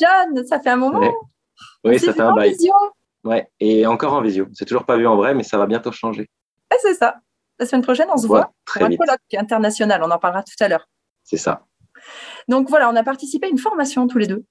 [0.00, 1.00] John, ça fait un moment.
[1.84, 2.56] Oui, ça fait un bail.
[3.24, 4.48] Ouais, et encore en visio.
[4.52, 6.28] C'est toujours pas vu en vrai, mais ça va bientôt changer.
[6.70, 7.20] Ah, c'est ça.
[7.58, 8.52] La semaine prochaine, on se voit.
[8.64, 9.00] Très vite.
[9.00, 10.02] un colloque international.
[10.02, 10.88] On en parlera tout à l'heure.
[11.22, 11.66] C'est ça.
[12.48, 14.44] Donc voilà, on a participé à une formation tous les deux.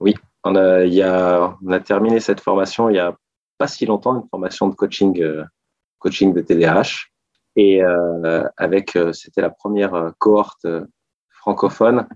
[0.00, 3.14] Oui, on a, y a, on a terminé cette formation il y a
[3.58, 5.44] pas si longtemps, une formation de coaching, euh,
[5.98, 7.06] coaching de TDAH.
[7.54, 10.66] Et euh, avec, euh, c'était la première cohorte
[11.28, 12.08] francophone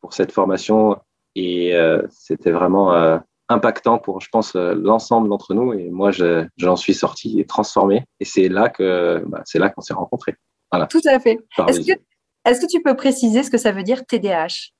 [0.00, 1.00] pour cette formation
[1.34, 3.18] et euh, c'était vraiment euh,
[3.48, 5.72] impactant pour, je pense, euh, l'ensemble d'entre nous.
[5.72, 6.10] Et moi,
[6.56, 8.04] j'en suis sorti et transformé.
[8.18, 10.34] Et c'est là que bah, c'est là qu'on s'est rencontrés.
[10.70, 10.86] Voilà.
[10.86, 11.38] Tout à fait.
[11.68, 11.92] Est-ce que,
[12.44, 14.70] est que tu peux préciser ce que ça veut dire TDAH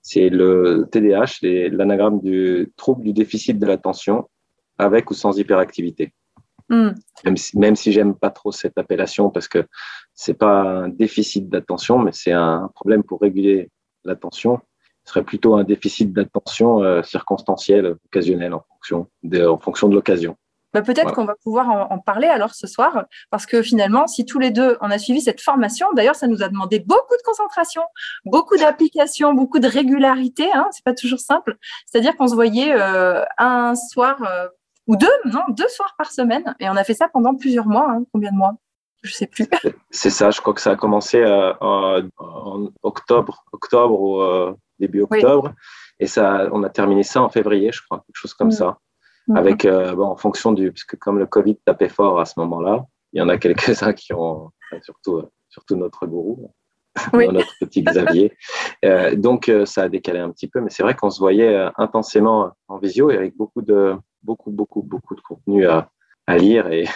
[0.00, 4.28] C'est le TDAH, l'anagramme du trouble du déficit de l'attention
[4.78, 6.12] avec ou sans hyperactivité.
[6.68, 6.90] Hmm.
[7.24, 9.66] Même si, même si j'aime pas trop cette appellation parce que
[10.14, 13.70] c'est pas un déficit d'attention, mais c'est un problème pour réguler
[14.04, 14.60] l'attention
[15.04, 20.36] serait plutôt un déficit d'attention euh, circonstanciel, occasionnel, en fonction de, en fonction de l'occasion.
[20.72, 24.38] Bah peut-être qu'on va pouvoir en, parler alors ce soir, parce que finalement, si tous
[24.38, 27.82] les deux on a suivi cette formation, d'ailleurs, ça nous a demandé beaucoup de concentration,
[28.24, 30.48] beaucoup d'application, beaucoup de régularité.
[30.54, 31.58] Hein, c'est pas toujours simple.
[31.84, 34.48] C'est-à-dire qu'on se voyait euh, un soir euh,
[34.86, 37.90] ou deux, non, deux soirs par semaine, et on a fait ça pendant plusieurs mois.
[37.90, 38.54] Hein, combien de mois?
[39.02, 39.48] Je sais plus.
[39.90, 40.30] C'est ça.
[40.30, 45.52] Je crois que ça a commencé en, en octobre, octobre ou début octobre.
[46.02, 48.52] Et ça, on a terminé ça en février, je crois, quelque chose comme mm.
[48.52, 48.78] ça.
[49.28, 49.36] Mm.
[49.36, 52.34] Avec, euh, bon, en fonction du, parce que comme le Covid tapait fort à ce
[52.40, 54.50] moment-là, il y en a quelques-uns qui ont,
[54.82, 56.52] surtout, surtout notre gourou,
[57.12, 58.36] notre petit Xavier.
[58.84, 61.68] Euh, donc, euh, ça a décalé un petit peu, mais c'est vrai qu'on se voyait
[61.76, 65.88] intensément en visio et avec beaucoup de, beaucoup, beaucoup, beaucoup de contenu à,
[66.26, 66.86] à lire et,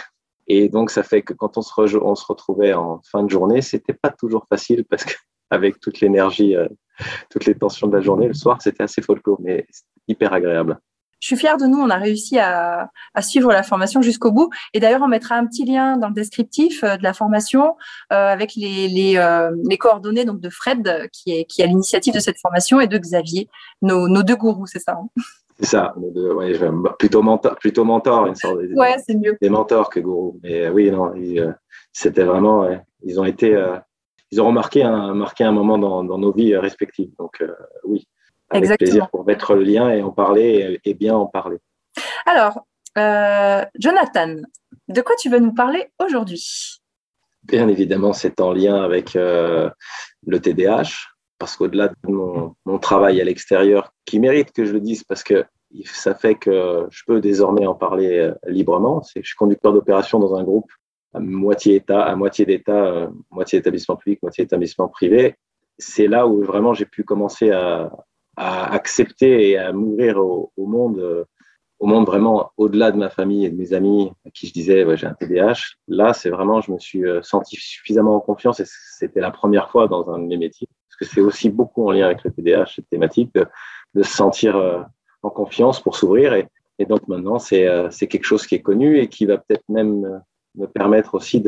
[0.47, 3.61] et donc, ça fait que quand on se, on se retrouvait en fin de journée,
[3.61, 6.55] c'était pas toujours facile parce qu'avec toute l'énergie
[7.29, 8.27] toutes les tensions de la journée.
[8.27, 9.67] Le soir, c'était assez folklore, mais
[10.07, 10.79] hyper agréable.
[11.19, 12.89] Je suis fière de nous, on a réussi à,
[13.21, 14.51] suivre la formation jusqu'au bout.
[14.73, 17.75] Et d'ailleurs, on mettra un petit lien dans le descriptif euh, de la formation
[18.13, 22.39] euh, avec euh, les, coordonnées donc de Fred, qui est, qui a l'initiative de cette
[22.39, 23.49] formation, et de Xavier,
[23.81, 25.21] nos, deux gourous, c'est ça hein?
[25.59, 25.95] C'est ça,
[26.99, 29.37] plutôt mentor, plutôt mentor, une sorte de, ouais, c'est mieux.
[29.41, 30.39] des mentors que gourous.
[30.43, 31.13] Mais oui, non,
[31.91, 32.67] c'était vraiment,
[33.03, 33.55] ils ont été
[34.31, 37.11] ils auront marqué un, marqué un moment dans, nos vies respectives.
[37.17, 37.53] Donc euh,
[37.83, 38.07] oui,
[38.49, 41.57] avec plaisir pour mettre le lien et en parler et, bien en parler.
[42.25, 42.65] Alors,
[42.97, 44.35] euh, Jonathan,
[44.87, 46.81] de quoi tu veux nous parler aujourd'hui?
[47.43, 49.69] Bien évidemment, c'est en lien avec euh,
[50.25, 50.89] le TDAH,
[51.39, 55.23] parce qu'au-delà de mon, mon, travail à l'extérieur, qui mérite que je le dise, parce
[55.23, 55.45] que
[55.85, 59.01] ça fait que je peux désormais en parler librement.
[59.15, 60.71] Je suis conducteur d'opération dans un groupe
[61.13, 65.35] à moitié État, à moitié d'État, euh, moitié établissement public, moitié établissement privé.
[65.77, 67.91] C'est là où vraiment j'ai pu commencer à,
[68.39, 71.25] accepter et à m'ouvrir au, monde, euh,
[71.79, 74.85] au monde vraiment au-delà de ma famille et de mes amis à qui je disais
[74.85, 75.73] ouais, j'ai un TDAH.
[75.87, 79.71] Là, c'est vraiment, je me suis euh, senti suffisamment en confiance et c'était la première
[79.71, 82.73] fois dans un de mes métiers, que c'est aussi beaucoup en lien avec le TDAH,
[82.75, 83.47] cette thématique de,
[84.03, 84.85] se sentir
[85.23, 86.33] en confiance pour s'ouvrir.
[86.33, 90.21] Et, donc maintenant, c'est quelque chose qui est connu et qui va peut-être même
[90.55, 91.41] me permettre aussi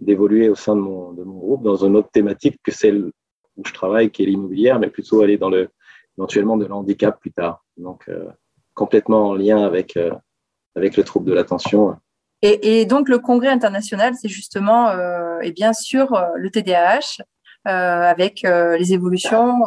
[0.00, 3.10] d'évoluer au sein de mon, groupe dans une autre thématique que celle
[3.56, 5.68] où je travaille, qui est l'immobilière, mais plutôt aller dans le,
[6.18, 7.64] éventuellement de l'handicap plus tard.
[7.76, 8.26] Donc, euh,
[8.76, 10.12] complètement en lien avec, euh,
[10.76, 11.96] avec le trouble de l'attention.
[12.42, 17.24] Et, donc, le congrès international, c'est justement, euh, et bien sûr, euh, le TDAH,
[17.66, 19.62] avec les évolutions,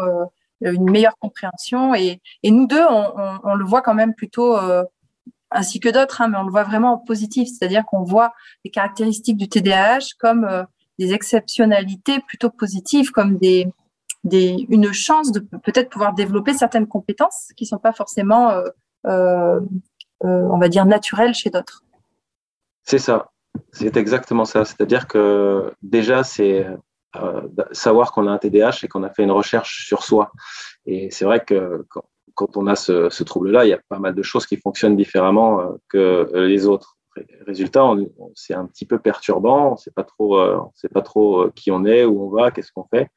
[0.62, 1.94] une meilleure compréhension.
[1.94, 2.86] Et, nous deux,
[3.44, 4.56] on, le voit quand même plutôt
[5.52, 8.72] ainsi que d'autres, hein, mais on le voit vraiment en positif, c'est-à-dire qu'on voit les
[8.72, 10.64] caractéristiques du TDAH comme euh,
[11.00, 17.78] des exceptionnalités plutôt positives, comme une chance de peut-être pouvoir développer certaines compétences qui sont
[17.78, 18.64] pas forcément, euh,
[19.06, 19.60] euh,
[20.22, 21.84] on va dire, naturelles chez d'autres.
[22.84, 23.32] C'est ça,
[23.72, 24.66] c'est exactement ça.
[24.66, 26.68] C'est-à-dire que déjà, c'est
[27.72, 30.32] savoir qu'on a un TDAH et qu'on a fait une recherche sur soi.
[30.86, 31.86] Et c'est vrai que
[32.36, 35.60] quand, on a ce, trouble-là, il y a pas mal de choses qui fonctionnent différemment
[35.60, 36.98] euh, que les autres.
[37.46, 37.84] Résultat,
[38.36, 40.60] c'est un petit peu perturbant, on ne sait pas trop, euh,
[40.94, 43.10] pas trop euh, qui on est, où on va, qu'est-ce qu'on fait.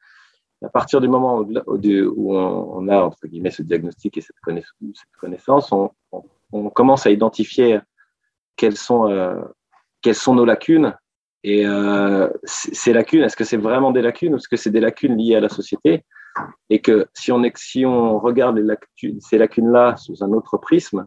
[0.63, 4.39] À partir du moment où, on, a entre guillemets ce diagnostic et cette
[5.19, 7.79] connaissance, on, commence à identifier
[8.55, 9.41] quelles sont, euh,
[10.01, 10.95] quelles sont nos lacunes.
[11.43, 14.79] Et euh, ces lacunes, est-ce que c'est vraiment des lacunes ou est-ce que c'est des
[14.79, 16.05] lacunes liées à la société?
[16.69, 17.31] Et que si
[17.85, 18.59] on, regarde
[19.19, 21.05] ces lacunes-là sous un autre prisme,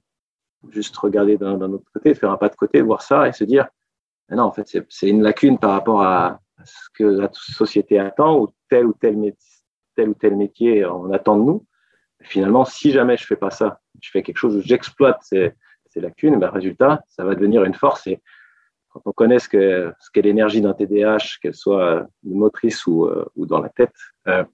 [0.70, 3.66] juste regarder d'un autre côté, faire un pas de côté, voir ça et se dire,
[4.30, 8.48] non, en fait, c'est une lacune par rapport à, ce que la société attend ou
[8.68, 9.38] tel ou tel métier,
[9.94, 11.66] tel en attend de nous.
[12.22, 15.54] Finalement, si jamais je fais pas ça, je fais quelque chose où j'exploite ces,
[15.94, 18.06] lacunes, ben, résultat, ça va devenir une force.
[18.96, 23.60] Quand on connaît ce qu'est l'énergie d'un TDAH, qu'elle soit motrice ou, euh, ou, dans
[23.60, 23.92] la tête,
[24.28, 24.44] euh,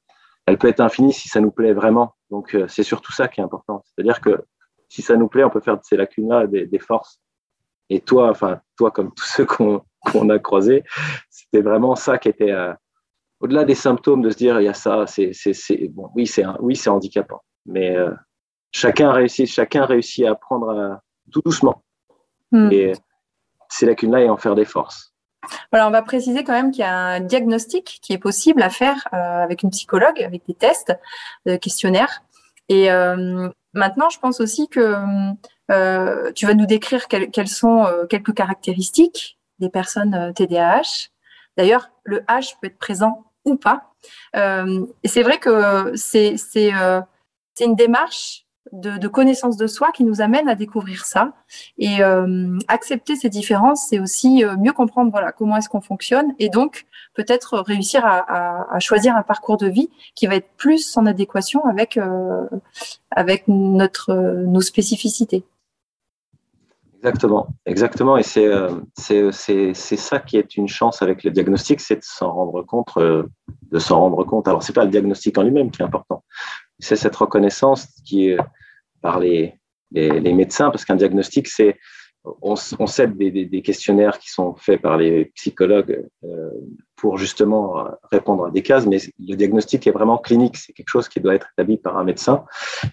[0.47, 2.15] elle peut être infinie si ça nous plaît vraiment.
[2.31, 3.85] Donc, euh, c'est surtout ça qui est important.
[3.85, 4.45] C'est-à-dire que
[4.89, 7.21] si ça nous plaît, on peut faire de ces lacunes-là des, des forces.
[7.89, 10.83] Et toi, enfin, toi, comme tous ceux qu'on a croisés,
[11.31, 12.73] c'était vraiment ça qui était, euh,
[13.41, 15.33] au-delà des symptômes, de se dire, il y a ça, c'est,
[15.89, 18.13] bon, oui, c'est oui, c'est handicapant, mais euh,
[18.73, 21.01] chacun réussit, chacun réussit à apprendre
[21.31, 21.83] tout doucement.
[22.51, 22.71] Hmm.
[22.71, 22.93] Et
[23.73, 25.13] ces lacunes-là et en faire des forces.
[25.73, 28.71] Voilà, on va préciser quand même qu'il y a un diagnostic qui est possible à
[28.71, 30.97] faire euh, avec une psychologue, avec des tests,
[31.47, 32.23] des questionnaires.
[32.69, 32.89] Et
[33.75, 34.97] maintenant, je pense aussi que
[35.71, 40.81] euh, tu vas nous décrire quelles sont euh, quelques caractéristiques des personnes TDAH.
[40.81, 40.83] Euh,
[41.57, 43.93] D'ailleurs, le H peut être présent ou pas.
[44.35, 46.37] et c'est vrai que c'est
[47.61, 48.42] une démarche
[48.73, 51.33] de, connaissance de soi qui nous amène à découvrir ça.
[51.79, 52.03] Et
[52.69, 57.59] accepter ces différences, c'est aussi mieux comprendre voilà, comment est-ce qu'on fonctionne et donc peut-être
[57.59, 61.99] réussir à, choisir un parcours de vie qui va être plus en adéquation avec,
[63.11, 65.45] avec notre, nos spécificités.
[67.03, 68.17] Exactement, exactement.
[68.17, 72.33] Et euh, c'est c'est ça qui est une chance avec le diagnostic, c'est de s'en
[72.33, 73.25] rendre compte, euh,
[73.73, 74.47] de s'en rendre compte.
[74.47, 76.23] Alors c'est pas le diagnostic en lui-même qui est important,
[76.79, 78.39] c'est cette reconnaissance qui est
[79.03, 79.55] par les,
[79.91, 81.77] les, médecins, parce qu'un diagnostic c'est
[82.25, 86.51] on, on des, des, questionnaires qui sont faits par les psychologues euh,
[86.95, 90.57] pour justement répondre à des cases, mais le diagnostic est vraiment clinique.
[90.57, 92.45] C'est quelque chose qui doit être établi par un médecin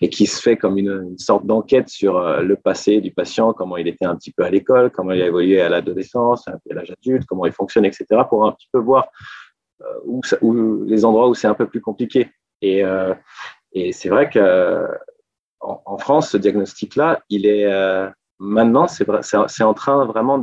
[0.02, 3.78] et qui se fait comme une, sorte d'enquête sur euh, le passé du patient, comment
[3.78, 6.92] il était un petit peu à l'école, comment il a évolué à l'adolescence, à l'âge
[6.92, 9.10] adulte, comment il fonctionne, etc., pour un petit peu voir
[9.82, 12.30] euh, où, où les endroits où c'est un peu plus compliqué.
[12.62, 12.84] Et,
[13.72, 14.86] et c'est vrai que
[15.62, 17.68] en, France, ce diagnostic-là, il est
[18.40, 20.40] maintenant, c'est en train vraiment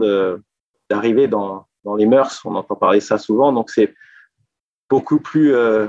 [0.91, 1.67] d'arriver dans,
[1.97, 2.45] les mœurs.
[2.45, 3.95] On entend parler ça souvent, donc c'est
[4.91, 5.89] beaucoup plus euh,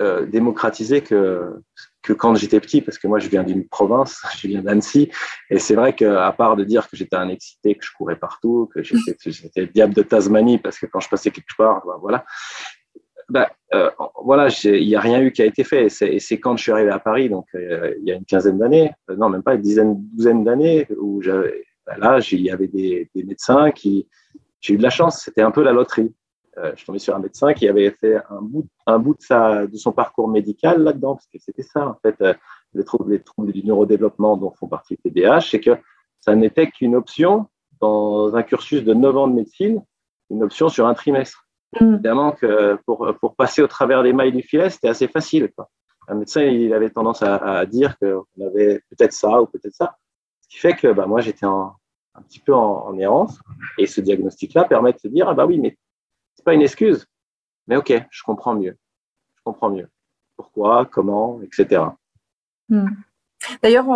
[0.00, 1.62] euh, démocratisé que,
[2.02, 5.10] que quand j'étais petit, parce que moi, je viens d'une province, je viens d'Annecy,
[5.50, 8.70] et c'est vrai qu'à part de dire que j'étais un excité, que je courais partout,
[8.74, 12.24] que j'étais le diable de Tasmanie, parce que quand je passais quelque part, ben voilà,
[13.34, 13.90] ben, euh,
[14.22, 15.88] voilà, il n'y a rien eu qui a été fait.
[16.02, 18.58] Et c'est quand je suis arrivé à Paris, donc euh, il y a une quinzaine
[18.58, 22.68] d'années, euh, non, même pas une dizaine, douzaine d'années, où ben là, il y avait
[22.68, 24.06] des, médecins qui,
[24.60, 26.14] j'ai eu de la chance, c'était un peu la loterie.
[26.56, 29.90] Je suis tombé sur un médecin qui avait fait un bout, un bout de, son
[29.90, 32.14] parcours médical là-dedans, parce que c'était ça, en fait,
[32.72, 35.76] les troubles, les troubles du neurodéveloppement dont font partie les TDAH, c'est que
[36.20, 37.48] ça n'était qu'une option
[37.80, 39.82] dans un cursus de 9 ans de médecine,
[40.30, 41.43] une option sur un trimestre.
[41.80, 41.94] Mm.
[41.94, 45.50] Évidemment que pour, pour, passer au travers des mailles du filet, c'était assez facile.
[45.54, 45.68] Quoi.
[46.08, 49.96] Un médecin, il avait tendance à, à dire qu'on avait peut-être ça ou peut-être ça.
[50.42, 51.74] Ce qui fait que bah, moi, j'étais un
[52.28, 53.40] petit peu en, en, errance.
[53.78, 55.76] Et ce diagnostic-là permet de se dire, ah bah oui, mais
[56.34, 57.06] c'est pas une excuse.
[57.66, 58.76] Mais ok, je comprends mieux.
[59.36, 59.88] Je comprends mieux.
[60.36, 61.82] Pourquoi, comment, etc.
[62.68, 62.88] Mm.
[63.62, 63.86] D'ailleurs,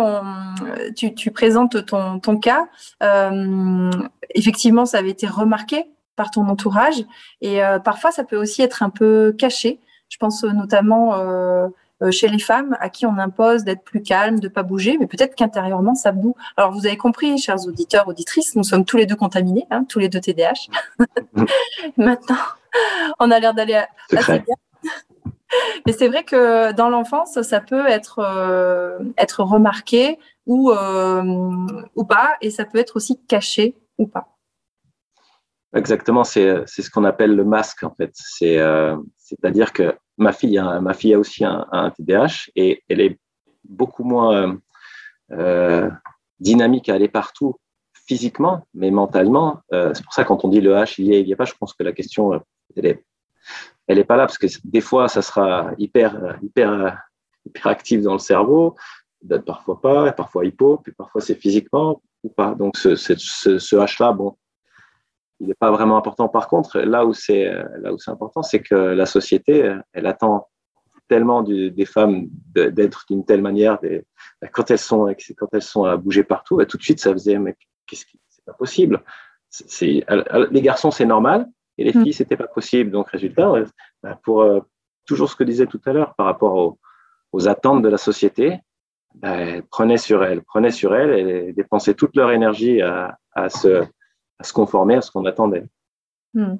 [0.95, 2.67] tu, tu, présentes ton, ton cas.
[3.01, 3.89] Euh,
[4.35, 5.85] effectivement, ça avait été remarqué
[6.19, 7.05] par ton entourage.
[7.39, 9.79] Et euh, parfois, ça peut aussi être un peu caché.
[10.09, 11.69] Je pense notamment euh,
[12.01, 15.07] euh, chez les femmes à qui on impose d'être plus calme, de pas bouger, mais
[15.07, 16.33] peut-être qu'intérieurement ça bouge.
[16.57, 19.99] Alors vous avez compris, chers auditeurs, auditrices, nous sommes tous les deux contaminés, hein, tous
[19.99, 20.67] les deux TDAH.
[21.97, 22.35] Maintenant,
[23.19, 24.55] on a l'air d'aller assez bien.
[25.85, 28.19] Mais c'est vrai que dans l'enfance, ça peut être
[29.17, 30.73] être remarqué ou
[31.95, 34.38] ou pas, et ça peut être aussi caché ou pas.
[35.75, 38.09] Exactement, c'est ce qu'on appelle le masque en fait.
[38.13, 38.97] C'est euh,
[39.43, 43.01] à dire que ma fille a ma fille a aussi un, un TDAH et elle
[43.01, 43.19] est
[43.63, 44.57] beaucoup moins
[45.31, 45.89] euh,
[46.39, 47.55] dynamique à aller partout
[47.93, 49.61] physiquement, mais mentalement.
[49.71, 51.35] Euh, c'est pour ça quand on dit le H il y a il y a
[51.35, 52.39] pas, je pense que la question euh,
[52.75, 53.05] elle est
[53.85, 56.97] elle est pas là parce que des fois ça sera hyper hyper
[57.45, 58.75] hyper actif dans le cerveau,
[59.45, 62.55] parfois pas, parfois hypo, puis parfois c'est physiquement ou pas.
[62.55, 64.35] Donc ce, ce, ce H là, bon,
[65.39, 66.27] il n'est pas vraiment important.
[66.27, 67.45] Par contre, là où c'est
[67.79, 70.47] là où c'est important, c'est que la société, elle attend,
[71.09, 73.79] tellement des femmes d'être d'une telle manière.
[74.53, 77.39] quand elles sont quand elles sont à bouger partout, bah, tout de suite ça faisait
[77.39, 79.03] mais qu'est-ce qui c'est pas possible.
[79.71, 82.03] Les garçons c'est normal et les mm.
[82.03, 82.91] filles c'était pas possible.
[82.91, 83.51] Donc résultat,
[84.03, 84.61] bah, pour euh,
[85.05, 86.77] toujours ce que disait tout à l'heure par rapport
[87.33, 88.59] aux, attentes de la société,
[89.15, 93.83] bah, prenaient sur elles, prenaient sur elles et dépensaient toute leur énergie à, à, se,
[94.39, 95.65] à se conformer à ce qu'on attendait.
[96.33, 96.55] Mm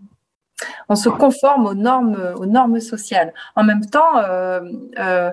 [0.89, 3.33] on se conforme aux normes, sociales.
[3.55, 4.61] En même temps, euh,
[4.97, 5.31] euh,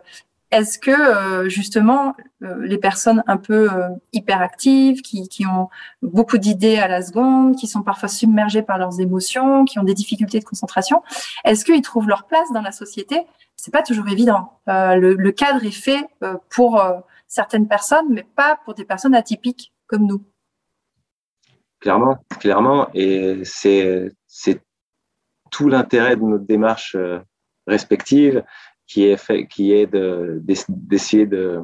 [0.51, 3.69] est-ce que euh, justement les personnes un peu
[4.13, 5.69] hyperactives, qui, ont
[6.03, 9.95] beaucoup d'idées à la seconde, qui sont parfois submergées par leurs émotions, qui ont des
[9.95, 11.03] difficultés de concentration,
[11.45, 13.27] est-ce qu'ils trouvent leur place dans la société?
[13.57, 14.53] C'est pas toujours évident.
[14.67, 16.07] Le, cadre est fait
[16.51, 16.85] pour
[17.27, 20.23] certaines personnes, mais pas pour des personnes atypiques comme nous.
[21.87, 24.11] Clairement, clairement, et c'est
[25.53, 27.21] tout l'intérêt de notre démarche euh,
[27.69, 28.43] respective,
[28.89, 31.61] qui est, fait, qui est d'essayer de,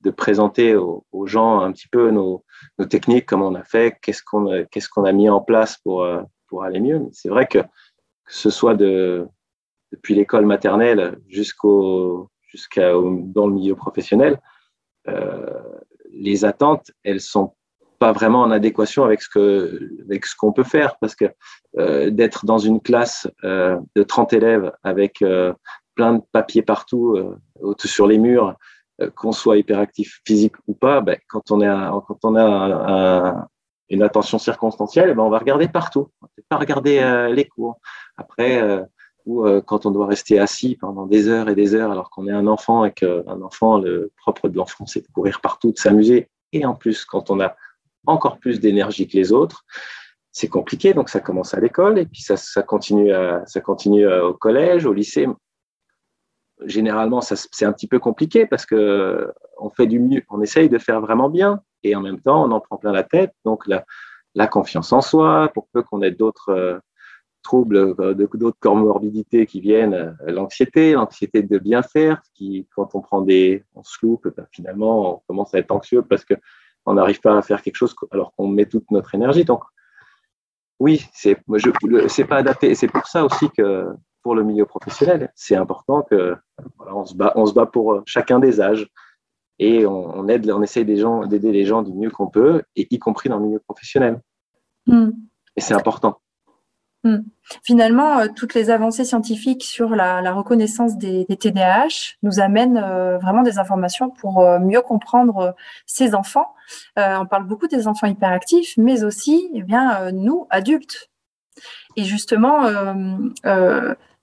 [0.00, 2.44] de, présenter aux, gens un petit peu nos,
[2.80, 6.02] nos techniques, comment on a fait, qu'est-ce qu'on qu'est-ce qu'on a mis en place pour,
[6.02, 7.02] euh, pour aller mieux.
[7.12, 7.66] C'est vrai que, que
[8.26, 9.28] ce soit de,
[9.92, 14.40] depuis l'école maternelle jusqu'au jusqu'à dans le milieu professionnel,
[15.06, 15.62] euh,
[16.10, 17.54] les attentes, elles sont
[18.00, 21.26] pas vraiment en adéquation avec ce que avec ce qu'on peut faire parce que
[21.78, 25.52] euh, d'être dans une classe euh, de 30 élèves avec euh,
[25.94, 28.56] plein de papiers partout euh, sur les murs
[29.02, 31.68] euh, qu'on soit hyperactif physique ou pas ben, quand on est
[32.08, 33.46] quand on a un,
[33.90, 36.08] une attention circonstancielle ben, on va regarder partout.
[36.22, 37.78] On va pas regarder les cours.
[38.16, 38.62] Après
[39.26, 42.32] ou quand on doit rester assis pendant des heures et des heures alors qu'on est
[42.32, 46.30] un enfant et qu'un enfant le propre de l'enfant c'est de courir partout de s'amuser.
[46.54, 47.54] Et en plus quand on a
[48.06, 49.64] encore plus d'énergie que les autres.
[50.32, 54.32] C'est compliqué, donc ça commence à l'école et puis ça, continue, à, ça continue au
[54.34, 55.26] collège, au lycée.
[56.66, 60.78] Généralement, c'est un petit peu compliqué parce que on fait du mieux, on essaye de
[60.78, 63.32] faire vraiment bien et en même temps, on en prend plein la tête.
[63.44, 66.78] Donc la, confiance en soi, pour peu qu'on ait d'autres euh,
[67.42, 73.00] troubles, euh, d'autres comorbidités qui viennent, euh, l'anxiété, l'anxiété de bien faire, qui quand on
[73.00, 76.34] prend des, on se loupe, ben, finalement, on commence à être anxieux parce que
[76.86, 79.44] on n'arrive pas à faire quelque chose alors qu'on met toute notre énergie.
[79.44, 79.62] Donc,
[80.78, 81.36] oui, c'est
[82.24, 82.70] pas adapté.
[82.70, 83.86] Et c'est pour ça aussi que
[84.22, 86.36] pour le milieu professionnel, c'est important que
[86.78, 88.88] on se bat, on se bat pour euh, chacun des âges
[89.58, 93.28] et on, aide, on essaye d'aider les gens du mieux qu'on peut, et y compris
[93.28, 94.22] dans le milieu professionnel.
[94.86, 95.10] Hmm.
[95.54, 96.18] Et c'est important.
[97.02, 97.20] Hmm.
[97.62, 103.42] Finalement, euh, toutes les avancées scientifiques sur la, reconnaissance des, TDAH nous amènent euh, vraiment
[103.42, 105.54] des informations pour euh, mieux comprendre
[105.86, 106.54] ces enfants.
[106.96, 111.10] on parle beaucoup des enfants hyperactifs, mais aussi, eh bien, nous, adultes.
[111.96, 112.60] Et justement,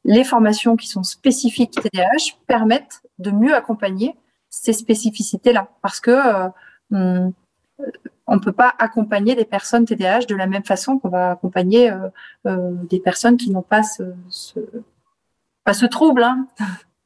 [0.05, 4.15] les formations qui sont spécifiques TDAH permettent de mieux accompagner
[4.50, 6.50] ces spécificités-là, parce que
[6.91, 7.31] hmm,
[8.27, 11.89] on ne peut pas accompagner des personnes TDAH de la même façon qu'on va accompagner
[11.89, 12.10] euh,
[12.46, 14.03] euh, des personnes qui n'ont pas ce,
[15.63, 16.24] pas ce trouble.
[16.24, 16.48] Hein.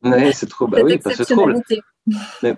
[0.04, 0.78] Oui, ce trouble.
[0.78, 1.62] Bah oui, pas ce trouble.
[2.42, 2.56] Mais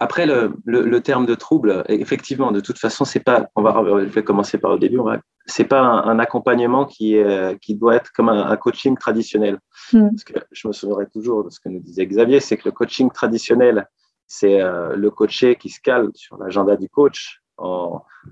[0.00, 3.48] après, le, terme de trouble, effectivement, de toute façon, c'est pas.
[3.54, 4.98] On va, je vais commencer par le début.
[5.46, 9.60] C'est pas un, accompagnement qui, est, qui doit être comme un, coaching traditionnel.
[9.92, 10.08] Hmm.
[10.08, 12.72] Parce que je me souviendrai toujours de ce que nous disait Xavier, c'est que le
[12.72, 13.86] coaching traditionnel,
[14.26, 17.41] c'est euh, le coaché qui se cale sur l'agenda du coach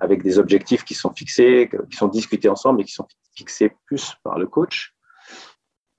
[0.00, 4.14] avec des objectifs qui sont fixés, qui sont discutés ensemble et qui sont fixés plus
[4.22, 4.94] par le coach.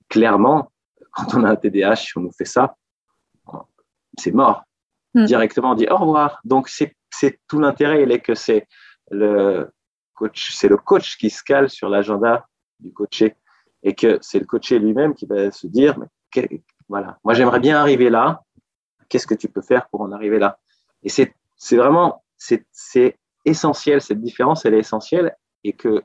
[0.08, 0.70] Clairement,
[1.12, 2.76] quand on a un TDAH, si on nous fait ça,
[4.18, 4.64] c'est mort.
[5.14, 5.24] Hmm.
[5.24, 6.40] Directement, on dit au revoir.
[6.44, 6.96] Donc, c'est
[7.48, 8.66] tout l'intérêt, il est que c'est
[9.10, 9.70] le
[10.14, 12.46] coach, c'est le coach qui se cale sur l'agenda
[12.80, 13.36] du coaché
[13.82, 16.08] et que c'est le coaché lui-même qui va se dire, mais
[16.88, 18.42] voilà, moi j'aimerais bien arriver là.
[19.08, 20.58] Qu'est-ce que tu peux faire pour en arriver là?
[21.02, 21.34] Et c'est
[21.76, 26.02] vraiment, c'est essentiel, cette différence, elle est essentielle et que,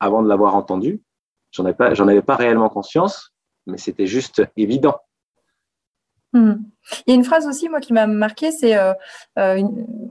[0.00, 1.02] avant de l'avoir entendu,
[1.50, 3.32] j'en avais pas, avais pas réellement conscience,
[3.66, 4.98] mais c'était juste évident.
[6.32, 6.56] Hmm.
[7.06, 8.92] Il y a une phrase aussi, moi, qui m'a marqué, c'est euh,
[9.38, 9.62] euh,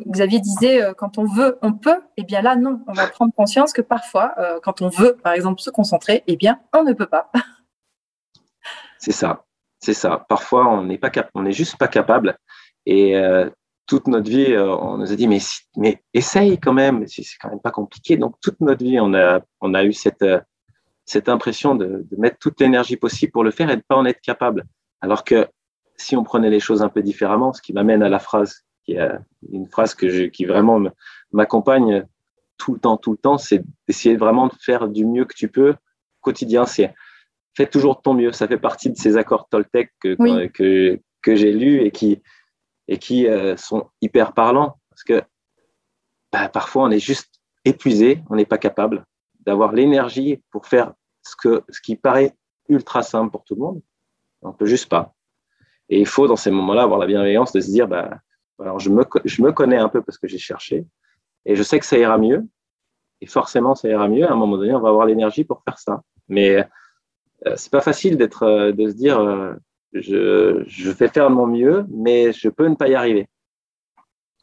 [0.08, 2.02] Xavier disait euh, quand on veut, on peut.
[2.18, 5.34] Et eh bien là, non, on va prendre conscience que parfois, quand on veut, par
[5.34, 7.32] exemple, se concentrer, et eh bien, on ne peut pas.
[8.98, 9.46] c'est ça,
[9.80, 10.26] c'est ça.
[10.28, 12.38] Parfois, on n'est pas on n'est juste pas capable.
[12.86, 13.16] Et
[13.88, 15.40] toute notre vie, euh, on nous a dit mais
[15.78, 18.18] mais essaye quand même, c'est quand même pas compliqué.
[18.18, 20.40] Donc toute notre vie, on a on a eu cette euh,
[21.06, 24.06] cette impression de, de mettre toute l'énergie possible pour le faire et de pas en
[24.06, 24.66] être capable.
[25.00, 25.48] Alors que
[25.96, 28.94] si on prenait les choses un peu différemment, ce qui m'amène à la phrase qui
[28.94, 29.10] est
[29.52, 30.82] une phrase que je, qui vraiment
[31.32, 32.06] m'accompagne
[32.58, 35.50] tout le temps, tout le temps, c'est d'essayer vraiment de faire du mieux que tu
[35.50, 35.76] peux
[36.22, 36.66] quotidien.
[36.66, 36.94] C'est
[37.56, 38.32] fais toujours de ton mieux.
[38.32, 40.16] Ça fait partie de ces accords Toltec que,
[40.48, 42.22] que, que j'ai lus et qui,
[42.88, 43.28] et qui
[43.58, 44.80] sont hyper parlants.
[44.90, 45.22] Parce que
[46.32, 49.06] bah, parfois, on est juste épuisé, on n'est pas capable
[49.42, 52.36] d'avoir l'énergie pour faire ce, que, ce qui paraît
[52.70, 53.82] ultra simple pour tout le monde.
[54.42, 55.14] On ne peut juste pas.
[55.90, 58.20] Et il faut, dans ces moments-là, avoir la bienveillance de se dire, bah,
[58.60, 60.86] alors je me, je me connais un peu parce que j'ai cherché,
[61.46, 62.46] et je sais que ça ira mieux,
[63.22, 64.28] et forcément, ça ira mieux.
[64.28, 66.02] À un moment donné, on va avoir l'énergie pour faire ça.
[66.28, 66.58] Mais
[67.46, 69.54] euh, c'est pas facile d'être, euh, de se dire, euh,
[70.02, 73.28] je, je vais faire mon mieux, mais je peux ne pas y arriver.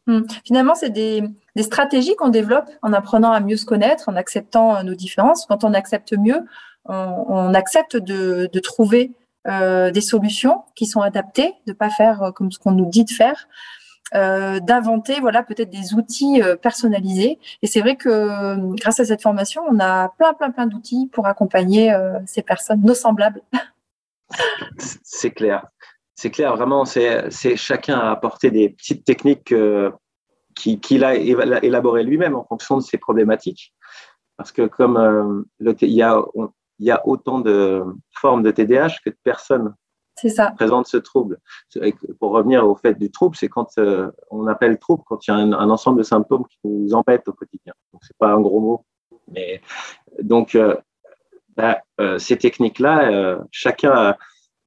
[0.07, 0.21] Hmm.
[0.45, 1.23] Finalement, c'est des,
[1.57, 5.45] stratégies qu'on développe en apprenant à mieux se connaître, en acceptant nos différences.
[5.47, 6.41] Quand on accepte mieux,
[6.85, 9.11] on, accepte de, trouver
[9.47, 13.05] euh, des solutions qui sont adaptées, de pas faire euh, comme ce qu'on nous dit
[13.05, 13.47] de faire,
[14.13, 17.39] euh, d'inventer voilà peut-être des outils euh, personnalisés.
[17.61, 21.25] Et c'est vrai que grâce à cette formation, on a plein plein plein d'outils pour
[21.27, 21.95] accompagner
[22.25, 23.41] ces personnes, nos semblables.
[25.03, 25.65] C'est clair,
[26.15, 26.55] c'est clair.
[26.55, 29.53] Vraiment, c'est chacun a apporté des petites techniques
[30.55, 33.73] qu'il a élaborées lui-même en fonction de ses problématiques.
[34.37, 36.21] Parce que comme le, il y a,
[36.79, 39.73] il y a autant de formes de TDAH que de personnes
[40.19, 41.39] qui présentent ce trouble.
[42.19, 45.33] Pour revenir au fait du trouble, c'est quand euh, on appelle trouble quand il y
[45.33, 47.73] a un, ensemble de symptômes qui nous embêtent au quotidien.
[47.91, 48.85] Donc c'est pas un gros mot,
[49.27, 49.61] mais
[50.21, 50.75] donc euh,
[51.55, 54.15] bah, euh, ces techniques-là, chacun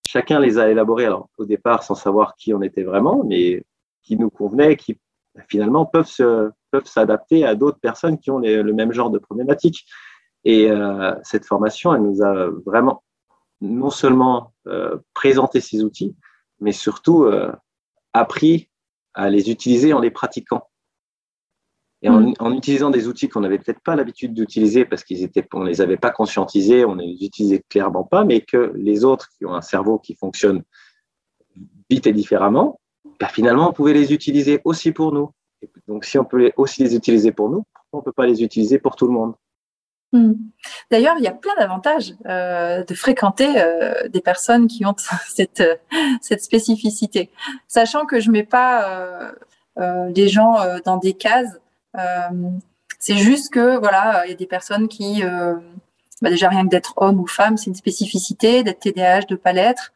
[0.08, 3.62] chacun les a élaborées alors, au départ sans savoir qui on était vraiment, mais
[4.02, 4.98] qui nous convenaient, qui
[5.48, 9.86] finalement peuvent se peuvent s'adapter à d'autres personnes qui ont le même genre de problématiques.
[10.44, 13.02] Et euh, cette formation, elle nous a vraiment
[13.60, 16.16] non seulement euh, présenté ces outils,
[16.60, 17.52] mais surtout euh,
[18.12, 18.70] appris
[19.14, 20.68] à les utiliser en les pratiquant.
[22.02, 22.54] Et en, mm.
[22.54, 25.96] utilisant des outils qu'on n'avait peut-être pas l'habitude d'utiliser parce qu'ils étaient, on les avait
[25.96, 29.62] pas conscientisés, on ne les utilisait clairement pas, mais que les autres qui ont un
[29.62, 30.62] cerveau qui fonctionne
[31.90, 32.80] vite et différemment,
[33.18, 35.30] bah, finalement, on pouvait les utiliser aussi pour nous.
[35.88, 38.42] donc, si on peut aussi les utiliser pour nous, pourquoi on ne peut pas les
[38.42, 39.34] utiliser pour tout le monde?
[40.12, 40.34] Hmm.
[40.90, 44.94] D'ailleurs, il y a plein d'avantages euh, de fréquenter euh, des personnes qui ont
[45.28, 45.62] cette,
[46.22, 47.30] cette spécificité.
[47.66, 49.32] Sachant que je mets pas
[49.78, 51.60] euh, les gens dans des cases,
[52.98, 55.22] c'est juste que voilà, il y a des personnes qui,
[56.20, 59.52] bah déjà rien que d'être homme ou femme, c'est une spécificité, d'être TDAH, de pas
[59.52, 59.92] l'être,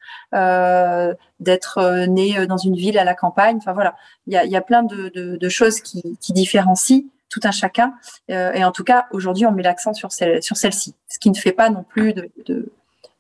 [1.41, 3.57] d'être né dans une ville à la campagne.
[3.57, 7.05] Enfin voilà, il y a, y a plein de, de, de choses qui, qui différencient
[7.33, 7.95] tout un chacun.
[8.31, 11.31] Euh, et en tout cas, aujourd'hui, on met l'accent sur, celle, sur celle-ci, ce qui
[11.31, 12.31] ne fait pas non plus de,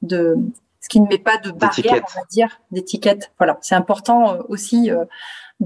[0.02, 0.38] de,
[0.80, 3.32] ce qui ne met pas de barrière, on va dire, d'étiquette.
[3.38, 5.04] Voilà, c'est important euh, aussi euh,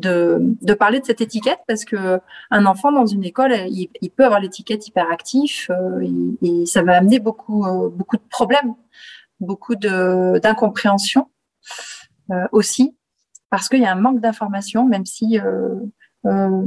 [0.01, 4.41] de, parler de cette étiquette parce que un enfant dans une école, il, peut avoir
[4.41, 5.71] l'étiquette hyperactif
[6.03, 8.75] et, et, ça va amener beaucoup, beaucoup de problèmes,
[9.41, 11.29] beaucoup d'incompréhension
[12.53, 12.97] aussi
[13.51, 15.41] parce qu'il y a un manque d'information, même si
[16.27, 16.63] euh,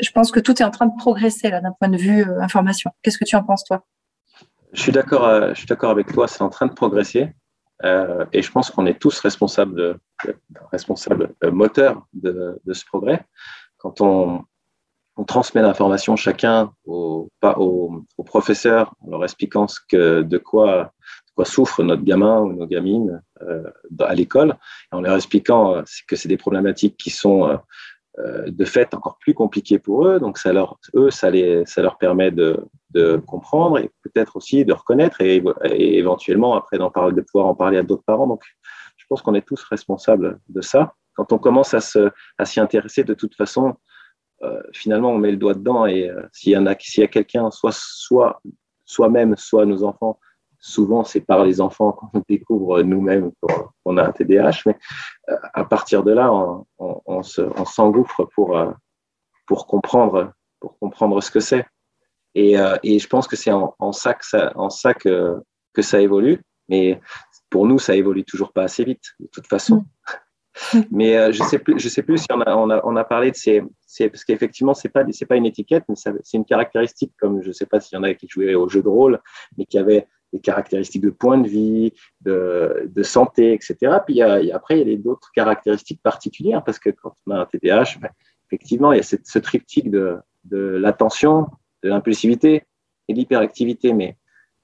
[0.00, 2.40] je pense que tout est en train de progresser là d'un point de vue euh,
[2.40, 2.90] information.
[3.02, 3.84] Qu'est-ce que tu en penses toi?
[4.72, 5.24] Je suis d'accord.
[5.24, 6.26] Euh, je suis d'accord avec toi.
[6.26, 7.32] C'est en train de progresser.
[7.82, 9.98] Et je pense qu'on est tous responsables,
[10.70, 13.24] responsables moteurs de, ce progrès.
[13.78, 14.44] Quand on,
[15.28, 20.92] transmet l'information chacun au, au, au, professeur en leur expliquant ce que, de quoi,
[21.36, 23.22] quoi souffre notre gamin ou nos gamines
[24.00, 24.56] à l'école,
[24.90, 27.56] en leur expliquant que c'est des problématiques qui sont euh,
[28.18, 30.20] de fait encore plus compliqué pour eux.
[30.20, 34.64] Donc, ça leur, eux, ça, les, ça leur permet de, de comprendre et peut-être aussi
[34.64, 35.42] de reconnaître et,
[35.98, 38.28] éventuellement, après, d'en parler, de pouvoir en parler à d'autres parents.
[38.28, 38.44] Donc,
[38.96, 40.94] je pense qu'on est tous responsables de ça.
[41.14, 43.74] Quand on commence à, se, à s'y intéresser, de toute façon,
[44.42, 47.04] euh, finalement, on met le doigt dedans et euh, s'il y en a, s'il y
[47.04, 48.40] a quelqu'un, soit, soit
[48.84, 50.18] soi-même, soit nos enfants,
[50.64, 53.30] souvent c'est par les enfants qu'on découvre nous-mêmes
[53.84, 54.78] qu'on a un TDAH, mais
[55.28, 58.72] euh, à partir de là, on, on, s'engouffre pour, euh,
[59.46, 61.66] pour, comprendre, pour comprendre ce que c'est.
[62.34, 65.36] Et, euh, et, je pense que c'est en, en, ça, que ça, en ça que,
[65.74, 66.98] que ça évolue, mais
[67.50, 69.76] pour nous, ça évolue toujours pas assez vite, de toute façon.
[69.76, 69.84] Mm.
[70.92, 73.32] Mais je sais plus, je sais plus si on a, on a, on a parlé
[73.32, 73.60] de ces,
[73.98, 77.66] parce qu'effectivement, c'est pas, c'est pas une étiquette, mais c'est une caractéristique, comme je sais
[77.66, 79.20] pas s'il y en a qui jouaient au jeu de rôle,
[79.58, 83.98] mais qui avait des caractéristiques de point de vie, de, santé, etc.
[84.04, 87.98] Puis après, il y a d'autres caractéristiques particulières parce que quand on a un TDAH,
[88.00, 88.10] ben,
[88.48, 90.18] effectivement, il y a ce triptyque de,
[90.50, 91.46] l'attention,
[91.82, 92.64] de l'impulsivité
[93.08, 93.92] et de l'hyperactivité.
[93.92, 94.16] Mais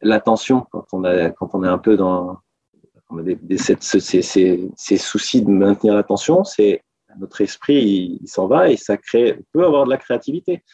[0.03, 2.41] l'attention, quand on est un peu dans
[3.57, 6.83] ces, soucis de maintenir l'attention, c'est
[7.19, 10.65] notre esprit, il, s'en va et ça crée, peut avoir de la créativité.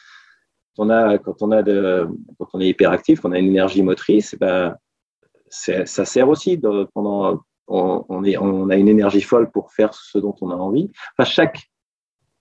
[0.75, 4.75] Quand on quand on est hyperactif, qu'on a une énergie motrice, ben,
[5.49, 6.59] ça sert aussi
[6.93, 10.89] pendant on, a une énergie folle pour faire ce dont on a envie.
[11.17, 11.69] Enfin, chaque,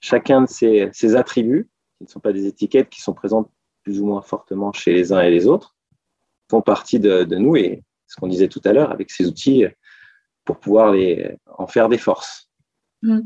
[0.01, 3.51] chacun de ces, attributs, qui ne sont pas des étiquettes, qui sont présentes
[3.83, 5.77] plus ou moins fortement chez les uns et les autres,
[6.51, 9.65] font partie de, de nous et ce qu'on disait tout à l'heure avec ces outils
[10.45, 12.49] pour pouvoir les, en faire des forces.
[13.03, 13.21] Mmh.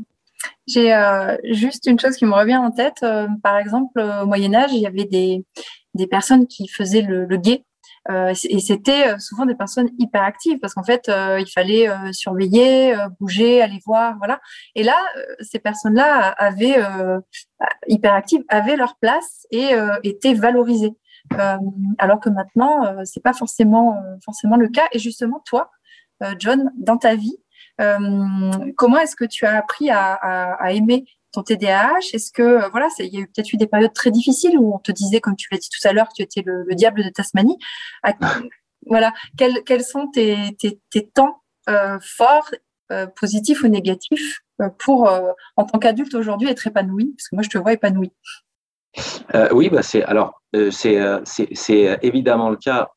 [0.67, 3.03] J'ai euh, juste une chose qui me revient en tête.
[3.03, 5.45] Euh, par exemple, au Moyen Âge, il y avait des,
[5.93, 7.63] des personnes qui faisaient le, le guet.
[8.09, 13.61] Euh, et c'était souvent des personnes hyper actives parce qu'en fait, il fallait surveiller, bouger,
[13.61, 14.39] aller voir, voilà.
[14.75, 14.95] Et là,
[15.39, 16.83] ces personnes-là avaient
[17.87, 19.69] hyper actives, avaient leur place et
[20.03, 20.95] étaient valorisées.
[21.99, 24.87] alors que maintenant, c'est pas forcément forcément le cas.
[24.93, 25.69] Et justement, toi,
[26.39, 27.37] John, dans ta vie,
[27.81, 27.97] euh,
[28.77, 33.13] comment est-ce que tu as appris à, aimer ton TDAH Est-ce que euh, voilà, il
[33.13, 35.47] y a eu peut-être eu des périodes très difficiles où on te disait, comme tu
[35.51, 37.57] l'as dit tout à l'heure, que tu étais le, diable de Tasmanie.
[38.85, 40.57] voilà, quels, sont tes,
[41.13, 42.51] temps euh, forts,
[43.15, 44.41] positifs ou négatifs
[44.79, 45.09] pour,
[45.55, 48.11] en tant qu'adulte aujourd'hui, être épanoui Parce que moi, je te vois épanoui.
[49.53, 50.41] oui, bah c'est alors
[50.71, 52.89] c'est évidemment le cas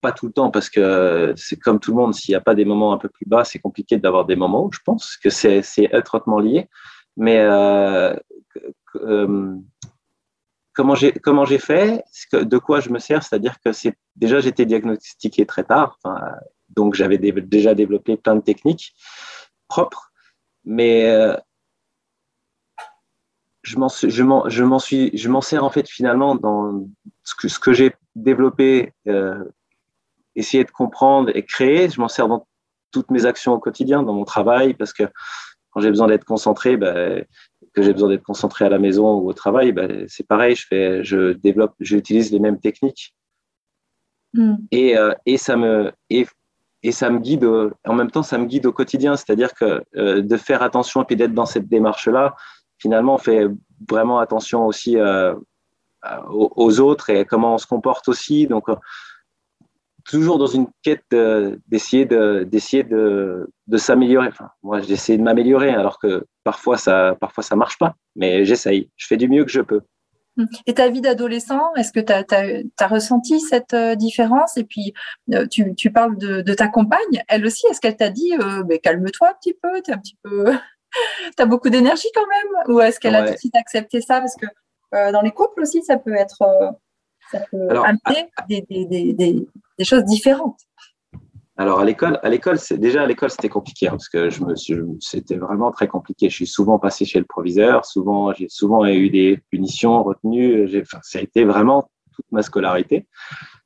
[0.00, 2.54] pas tout le temps parce que c'est comme tout le monde, s'il n'y a pas
[2.54, 5.30] des moments un peu plus bas, c'est compliqué d'avoir des moments où je pense que
[5.30, 6.68] c'est étroitement lié.
[7.16, 8.14] Mais euh,
[8.96, 9.56] euh,
[10.74, 13.70] comment j'ai fait, de quoi je me sers, c'est-à-dire que
[14.16, 15.98] déjà j'étais diagnostiqué très tard,
[16.68, 18.94] donc j'avais déjà développé plein de techniques
[19.68, 20.12] propres,
[20.64, 21.36] mais euh,
[23.62, 26.86] je m'en suis je m'en sers en fait finalement dans
[27.24, 28.92] ce que ce que j'ai développé
[30.36, 31.88] essayer de comprendre et créer.
[31.88, 32.46] Je m'en sers dans
[32.92, 35.04] toutes mes actions au quotidien, dans mon travail, parce que
[35.76, 37.22] quand j'ai besoin d'être concentré, ben,
[37.74, 40.56] que j'ai besoin d'être concentré à la maison ou au travail, ben, c'est pareil.
[40.56, 43.14] Je fais, je développe, j'utilise les mêmes techniques.
[44.32, 44.54] Hmm.
[44.70, 46.26] Et, euh, et, ça me et,
[46.82, 47.44] et, ça me guide.
[47.44, 49.16] en même temps, ça me guide au quotidien.
[49.16, 52.34] C'est-à-dire que euh, de faire attention et puis d'être dans cette démarche-là,
[52.78, 53.46] finalement, on fait
[53.86, 55.34] vraiment attention aussi euh,
[56.30, 58.46] aux, aux, autres et comment on se comporte aussi.
[58.46, 58.70] Donc,
[60.08, 61.04] toujours dans une quête
[61.68, 64.28] d'essayer de, d'essayer de, de s'améliorer.
[64.28, 67.94] Enfin, moi, j'essaie de m'améliorer, alors que parfois ça, parfois ça marche pas.
[68.14, 68.90] Mais j'essaye.
[68.96, 69.80] Je fais du mieux que je peux.
[70.66, 74.56] Et ta vie d'adolescent, est-ce que tu as, ressenti cette euh, différence?
[74.56, 74.92] Et puis,
[75.32, 78.62] euh, tu, tu, parles de, de, ta compagne, elle aussi, est-ce qu'elle t'a dit euh,
[78.82, 80.52] calme-toi un petit peu, tu un petit peu...
[81.38, 84.20] as beaucoup d'énergie quand même Ou est-ce qu'elle a tout de suite accepté ça?
[84.20, 84.46] Parce que
[85.12, 86.38] dans les couples aussi, ça peut être
[87.30, 89.46] ça peut amener des, des, des,
[89.78, 90.58] des, choses différentes.
[91.58, 94.44] Alors à l'école, à l'école, c'est déjà à l'école c'était compliqué hein, parce que je
[94.44, 94.54] me
[95.00, 96.28] c'était vraiment très compliqué.
[96.28, 100.80] Je suis souvent passé chez le proviseur, souvent j'ai souvent eu des punitions, retenues.
[100.82, 103.06] Enfin, ça a été vraiment toute ma scolarité.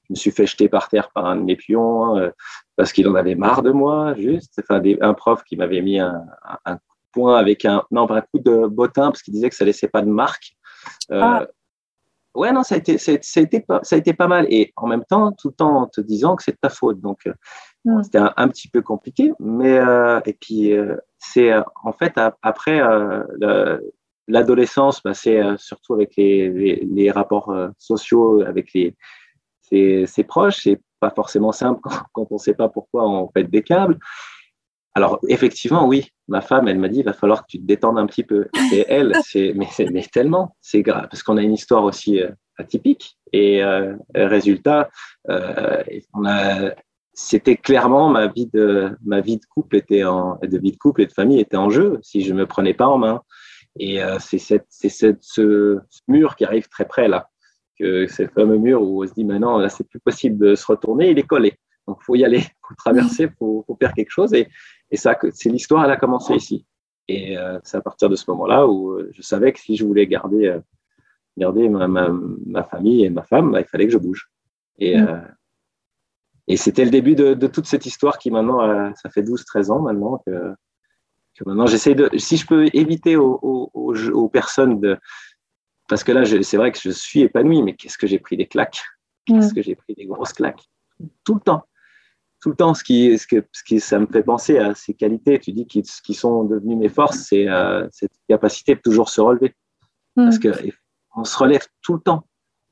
[0.05, 2.31] Je me suis fait jeter par terre par un de mes pions euh,
[2.77, 4.61] parce qu'il en avait marre de moi, juste.
[4.63, 6.25] Enfin, des, un prof qui m'avait mis un,
[6.65, 9.57] un, coup de poing avec un non un coup de bottin parce qu'il disait que
[9.57, 10.53] ça laissait pas de marque.
[11.11, 11.47] Euh, ah.
[12.35, 14.47] Ouais, non, ça a, été, ça, a été pas, ça a été pas mal.
[14.51, 17.01] Et en même temps, tout le temps en te disant que c'est de ta faute.
[17.01, 17.33] Donc, euh,
[17.85, 18.03] mm.
[18.05, 19.33] c'était un, petit peu compliqué.
[19.41, 22.81] Mais, euh, et puis, euh, c'est en fait, après
[24.29, 26.51] l'adolescence, bah, c'est surtout avec les,
[26.85, 28.97] les, rapports sociaux avec les,
[29.63, 30.63] ses, ses proches.
[30.63, 33.99] C'est pas forcément simple quand, quand on ne sait pas pourquoi on pète des câbles.
[34.95, 37.99] Alors, effectivement, oui, ma femme, elle m'a dit, il va falloir que tu te détendes
[37.99, 38.49] un petit peu.
[38.73, 42.31] Et elle, c'est, mais, mais tellement, c'est grave, parce qu'on a une histoire aussi euh,
[42.61, 43.19] atypique.
[43.33, 44.91] Et euh, résultat,
[45.29, 45.83] euh,
[46.15, 46.73] on a,
[47.13, 51.03] c'était clairement ma vie de ma vie de couple était en de vie de couple
[51.03, 53.23] et de famille était en jeu si je me prenais pas en main.
[53.79, 57.31] Et euh, c'est cette, c'est cette, ce, mur qui arrive très près là,
[57.79, 60.55] que c'est le fameux mur où on se dit maintenant là c'est plus possible de
[60.55, 61.55] se retourner, il est collé.
[61.87, 64.49] Donc faut y aller, faut traverser, faut, faut faire quelque chose et
[64.91, 66.67] et ça, c'est l'histoire, elle a commencé ici.
[67.09, 69.85] Et euh, c'est à partir de ce moment-là où euh, je savais que si je
[69.85, 70.61] voulais garder, euh,
[71.37, 74.31] garder ma, ma, famille et ma femme, bah, il fallait que je bouge.
[74.79, 75.37] Et, mm.
[76.49, 79.81] et c'était le début de, de, toute cette histoire qui maintenant, ça fait 12-13 ans
[79.81, 80.55] maintenant que,
[81.37, 84.97] que maintenant j'essaie de, si je peux éviter aux, aux, aux, personnes de,
[85.89, 88.47] parce que là, c'est vrai que je suis épanoui, mais qu'est-ce que j'ai pris des
[88.47, 88.83] claques,
[89.27, 89.55] qu'est-ce mm.
[89.55, 90.65] que j'ai pris des grosses claques,
[91.25, 91.65] tout le temps
[92.41, 94.95] tout le temps, ce qui, ce, que, ce qui, ça me fait penser à ces
[94.95, 99.11] qualités, tu dis, qui, qui sont devenues mes forces, c'est euh, cette capacité de toujours
[99.11, 99.55] se relever.
[100.17, 100.25] Hmm.
[100.25, 100.49] Parce que
[101.17, 102.25] on se relève tout le temps,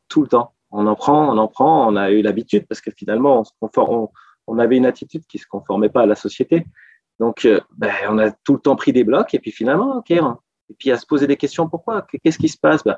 [0.09, 0.55] tout le temps.
[0.71, 3.53] On en prend, on en prend, on a eu l'habitude, parce que finalement, on, se
[3.61, 4.09] conforme,
[4.47, 6.67] on, avait une attitude qui ne se conformait pas à la société.
[7.21, 10.11] Donc, euh, ben, on a tout le temps pris des blocs, et puis finalement, OK,
[10.11, 12.07] et puis à se poser des questions, pourquoi?
[12.23, 12.85] Qu'est-ce qui se passe?
[12.85, 12.97] Ben,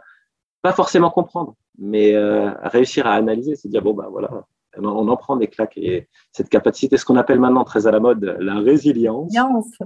[0.63, 4.31] Pas forcément comprendre, mais euh, réussir à analyser, se dire, bon, ben voilà,
[4.77, 5.77] on en prend des claques.
[5.77, 9.33] Et cette capacité, ce qu'on appelle maintenant très à la mode, la résilience.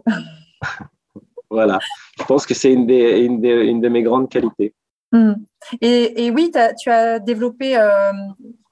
[1.51, 1.79] voilà.
[2.19, 4.75] Je pense que c'est une, des, une, une de mes grandes qualités.
[5.15, 5.35] Hmm.
[5.81, 6.51] Et, oui,
[6.83, 8.11] tu as développé euh,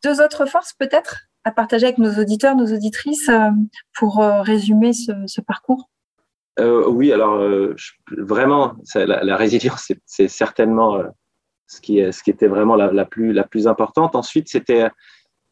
[0.03, 3.51] deux autres forces peut-être à partager avec nos auditeurs, nos auditrices euh,
[3.95, 5.89] pour euh, résumer ce, parcours?
[6.59, 7.41] Oui, alors
[8.11, 11.03] vraiment, la, résilience, c'est certainement
[11.67, 14.17] ce, qui, ce qui était vraiment la, plus, la plus importante.
[14.17, 14.89] Ensuite, c'était,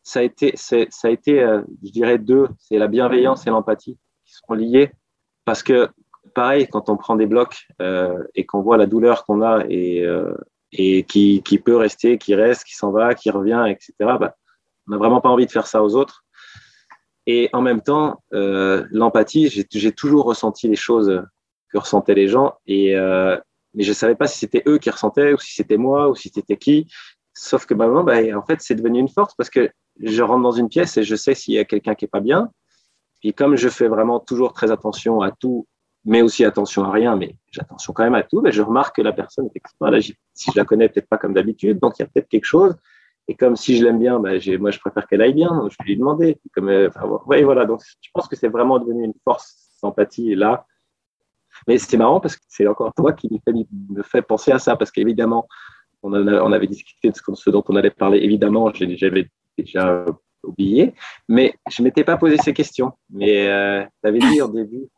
[0.03, 1.41] ça a été, ça a été
[1.83, 4.93] je dirais, deux, c'est la bienveillance et l'empathie qui sont liées
[5.45, 5.89] parce que
[6.35, 7.69] pareil, quand on prend des blocs
[8.35, 10.07] et qu'on voit la douleur qu'on a et,
[10.73, 13.93] et qui, qui, peut rester, qui reste, qui s'en va, qui revient, etc.
[13.99, 14.37] Bah,
[14.87, 16.25] on n'a vraiment pas envie de faire ça aux autres.
[17.27, 21.23] Et en même temps, euh, l'empathie, j'ai toujours ressenti les choses
[21.69, 23.39] que ressentaient les gens, et, euh,
[23.75, 26.17] mais je ne savais pas si c'était eux qui ressentaient, ou si c'était moi, ou
[26.17, 26.91] si c'était qui.
[27.35, 29.71] Sauf que bah, en fait, c'est devenu une force parce que
[30.03, 32.21] je rentre dans une pièce et je sais s'il y a quelqu'un qui est pas
[32.21, 32.51] bien.
[33.21, 35.67] Puis comme je fais vraiment toujours très attention à tout
[36.05, 38.97] mais aussi attention à rien, mais j'ai attention quand même à tout, mais je remarque
[38.97, 39.91] que la personne, effectivement,
[40.35, 42.75] si je la connais peut-être pas comme d'habitude, donc il y a peut-être quelque chose.
[43.29, 45.77] Et comme si je l'aime bien, bah, moi, je préfère qu'elle aille bien, donc je
[45.79, 46.41] vais lui demander.
[46.55, 46.89] Comme, euh,
[47.27, 50.67] voilà, donc je pense que c'est vraiment devenu une force d'empathie là.
[51.69, 53.29] Mais c'est marrant parce que c'est encore toi qui
[53.91, 55.47] me fait penser à ça, parce qu'évidemment,
[56.03, 58.19] on, on, avait discuté de ce dont on allait parler.
[58.19, 59.29] Évidemment, j'avais
[59.63, 60.05] déjà
[60.43, 60.95] oublié,
[61.29, 62.93] mais je m'étais pas posé ces questions.
[63.11, 64.89] Mais euh, tu avais dit au début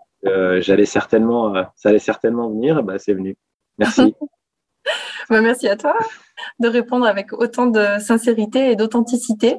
[0.61, 3.37] j'allais certainement, euh, ça allait certainement venir, bah, c'est venu.
[3.79, 4.14] Merci.
[5.31, 5.96] Bah, merci à toi
[6.59, 9.59] de répondre avec autant de sincérité et d'authenticité.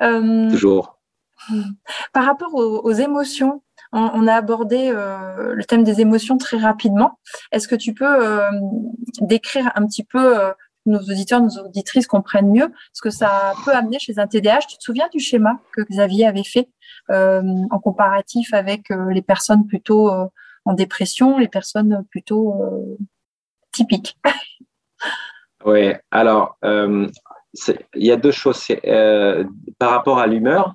[0.00, 0.98] Euh, Toujours.
[2.14, 7.18] Par rapport aux, émotions, on, a abordé euh, le thème des émotions très rapidement.
[7.52, 8.40] Est-ce que tu peux
[9.20, 10.34] décrire un petit peu
[10.86, 14.60] nos auditeurs, nos auditrices comprennent mieux ce que ça peut amener chez un TDAH.
[14.68, 16.68] Tu te souviens du schéma que Xavier avait fait
[17.10, 20.26] euh, en comparatif avec euh, les personnes plutôt euh,
[20.64, 22.98] en dépression, les personnes plutôt
[23.72, 24.18] typiques?
[25.66, 27.08] Oui, alors il
[27.94, 28.66] y a deux choses.
[29.78, 30.74] par rapport à l'humeur,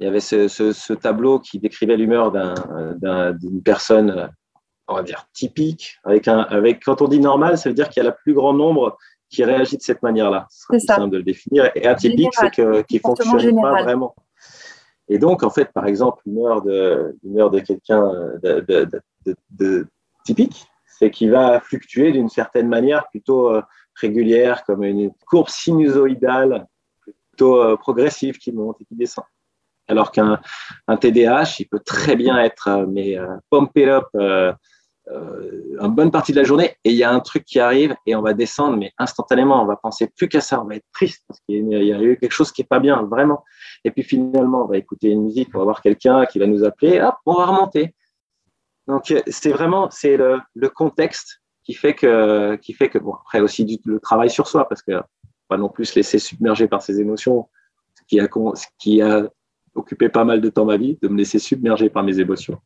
[0.00, 4.30] il y avait ce, tableau qui décrivait l'humeur d'une personne
[4.92, 5.98] on va dire, typique.
[6.04, 8.34] Avec un, avec, quand on dit normal, ça veut dire qu'il y a le plus
[8.34, 8.96] grand nombre
[9.32, 10.46] qui réagit de cette manière-là.
[10.50, 11.70] C'est simple de le définir.
[11.74, 14.14] Et atypique, c'est qu'il ne fonctionne pas vraiment.
[15.08, 18.10] Et donc, en fait, par exemple, l'humeur de, de quelqu'un
[18.42, 18.88] de,
[19.50, 19.86] de,
[20.24, 23.62] typique, c'est qu'il va fluctuer d'une certaine manière plutôt euh,
[23.94, 26.66] régulière, comme une courbe sinusoïdale
[27.00, 29.24] plutôt euh, progressive qui monte et qui descend.
[29.88, 30.40] Alors qu'un
[30.86, 33.18] un TDAH, il peut très bien être euh, mais
[33.50, 34.06] pump it up
[35.08, 38.14] une bonne partie de la journée et il y a un truc qui arrive et
[38.14, 41.24] on va descendre, mais instantanément, on va penser plus qu'à ça, on va être triste
[41.26, 43.44] parce qu'il y a eu quelque chose qui est pas bien, vraiment.
[43.84, 46.64] Et puis finalement, on va écouter une musique, on va voir quelqu'un qui va nous
[46.64, 47.94] appeler, hop, on va remonter.
[48.86, 53.80] Donc c'est vraiment c'est le, contexte qui fait que qui fait que bon après aussi
[53.84, 55.00] le travail sur soi parce que
[55.46, 57.48] pas non plus se laisser submerger par ses émotions,
[57.94, 59.28] ce qui a ce qui a
[59.74, 62.58] occupé pas mal de temps ma vie, de me laisser submerger par mes émotions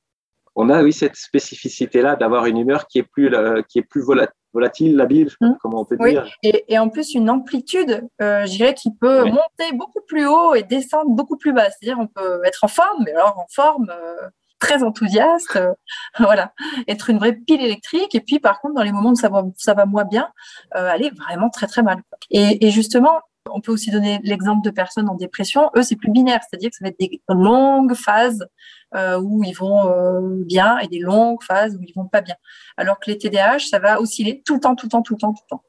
[0.56, 3.30] on a oui cette spécificité-là d'avoir une humeur qui est plus,
[3.68, 5.50] qui est plus volatile, labile, mmh.
[5.60, 6.26] comment on peut dire.
[6.42, 10.62] Et, en plus une amplitude, euh, je dirais, qui peut monter beaucoup plus haut et
[10.62, 11.68] descendre beaucoup plus bas.
[11.70, 15.72] C'est-à-dire on peut être en forme, mais alors en forme euh, très enthousiaste, euh,
[16.18, 16.52] voilà,
[16.88, 18.14] être une vraie pile électrique.
[18.14, 20.30] Et puis par contre, dans les moments où ça va, ça va moins bien,
[20.72, 21.98] aller vraiment très très mal.
[22.30, 23.20] Et, et justement,
[23.52, 25.70] on peut aussi donner l'exemple de personnes en dépression.
[25.76, 28.46] Eux, c'est plus binaire, c'est-à-dire que ça va être des longues phases
[28.94, 32.36] euh, où ils vont euh, bien et des longues phases où ils vont pas bien.
[32.76, 35.18] Alors que les TDAH, ça va osciller tout le temps, tout le temps, tout le
[35.18, 35.62] temps, tout le temps.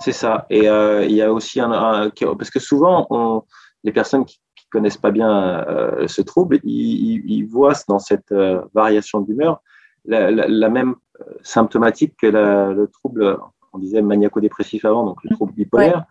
[0.00, 0.46] C'est ça.
[0.50, 3.44] Et euh, il y a aussi un, parce que souvent,
[3.84, 5.64] les personnes qui, ne connaissent pas bien
[6.06, 8.34] ce trouble, ils, voient dans cette
[8.74, 9.62] variation d'humeur
[10.04, 10.94] la, même
[11.42, 13.38] symptomatique que le trouble,
[13.72, 16.04] on disait maniaco-dépressif avant, donc le trouble bipolaire.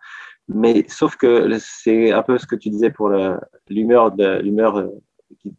[0.48, 3.10] Mais sauf que c'est un peu ce que tu disais pour
[3.68, 4.88] l'humeur l'humeur euh,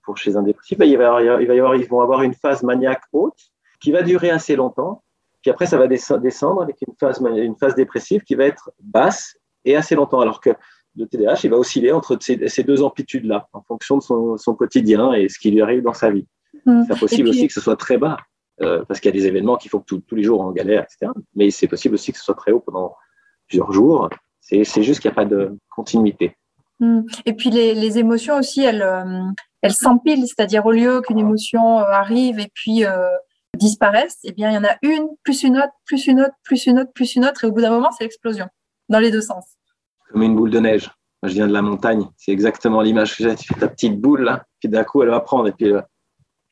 [0.03, 0.77] pour chez un dépressif.
[0.81, 3.37] Il va, y avoir, ils vont avoir une phase maniaque haute
[3.79, 5.03] qui va durer assez longtemps.
[5.41, 9.37] Puis après, ça va descendre avec une phase, une phase dépressive qui va être basse
[9.63, 10.19] et assez longtemps.
[10.19, 10.49] Alors que
[10.95, 14.03] le TDAH, il va osciller entre ces, deux amplitudes-là en fonction de
[14.37, 16.27] son, quotidien et ce qui lui arrive dans sa vie.
[16.65, 16.83] Mmh.
[16.87, 18.17] C'est possible aussi que ce soit très bas
[18.61, 20.83] euh, parce qu'il y a des événements qui font que tous les jours on galère,
[20.83, 21.11] etc.
[21.35, 22.95] Mais c'est possible aussi que ce soit très haut pendant
[23.47, 24.09] plusieurs jours
[24.49, 26.35] c'est juste qu'il n'y a pas de continuité.
[26.79, 27.01] Hmm.
[27.25, 29.23] Et puis les, émotions aussi, elles, euh,
[29.61, 33.09] elles s'empilent, c'est-à-dire au lieu qu'une émotion euh, arrive et puis euh,
[33.57, 36.65] disparaisse, eh bien il y en a une, plus une autre, plus une autre, plus
[36.67, 38.47] une autre, plus une autre, et au bout d'un moment, c'est l'explosion,
[38.87, 39.45] dans les deux sens.
[40.09, 40.89] Comme une boule de neige.
[41.23, 43.35] je viens de la montagne, c'est exactement l'image que j'ai.
[43.35, 45.73] Tu fais ta petite boule là, puis d'un coup, elle va prendre et puis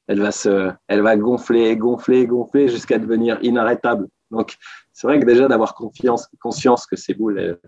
[0.07, 4.07] elle va, se, elle va gonfler, gonfler, gonfler jusqu'à devenir inarrêtable.
[4.29, 4.57] Donc,
[4.91, 7.59] c'est vrai que déjà d'avoir confiance, conscience que ces boules, elles,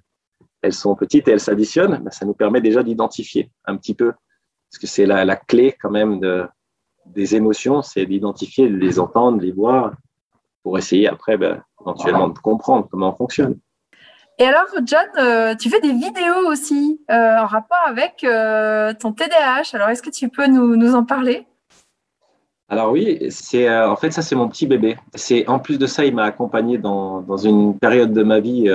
[0.73, 4.79] sont petites et elles s'additionnent, ben, ça nous permet déjà d'identifier un petit peu, parce
[4.79, 6.45] que c'est la, la, clé quand même de,
[7.05, 9.93] des émotions, c'est d'identifier, de les entendre, de les voir,
[10.63, 13.57] pour essayer après ben, éventuellement de comprendre comment on fonctionne.
[14.37, 19.11] Et alors, John, euh, tu fais des vidéos aussi euh, en rapport avec euh, ton
[19.11, 19.71] TDAH.
[19.73, 21.45] Alors, est-ce que tu peux nous, nous en parler?
[22.71, 24.95] Alors oui, c'est en fait ça c'est mon petit bébé.
[25.15, 28.69] C'est en plus de ça, il m'a accompagné dans, dans, une période de ma vie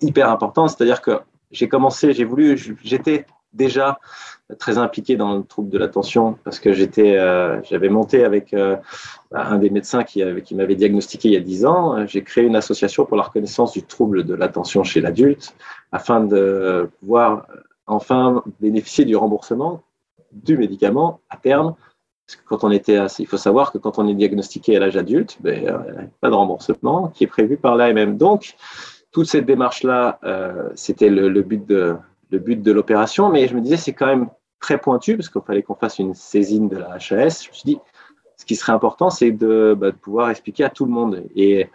[0.00, 0.70] hyper importante.
[0.70, 3.98] C'est-à-dire que j'ai commencé, j'ai voulu, j'étais déjà
[4.58, 8.76] très impliqué dans le trouble de l'attention parce que j'étais, euh, j'avais monté avec euh,
[9.32, 10.22] un des médecins qui,
[10.54, 12.06] m'avait diagnostiqué il y a 10 ans.
[12.06, 15.54] J'ai créé une association pour la reconnaissance du trouble de l'attention chez l'adulte
[15.92, 17.46] afin de pouvoir
[17.86, 19.82] enfin bénéficier du remboursement
[20.32, 21.74] du médicament à terme.
[22.26, 24.96] Parce que quand on était, il faut savoir que quand on est diagnostiqué à l'âge
[24.96, 25.84] adulte, ben, a
[26.20, 28.16] pas de remboursement qui est prévu par l'AMM.
[28.16, 28.56] Donc,
[29.14, 34.08] toute cette démarche-là, euh, c'était le, but de l'opération, mais je me disais, c'est quand
[34.08, 37.44] même très pointu parce qu'il fallait qu'on fasse une saisine de la HAS.
[37.44, 37.78] Je me suis dit,
[38.36, 41.24] ce qui serait important, c'est de, bah, pouvoir expliquer à tout le monde.
[41.36, 41.70] Et,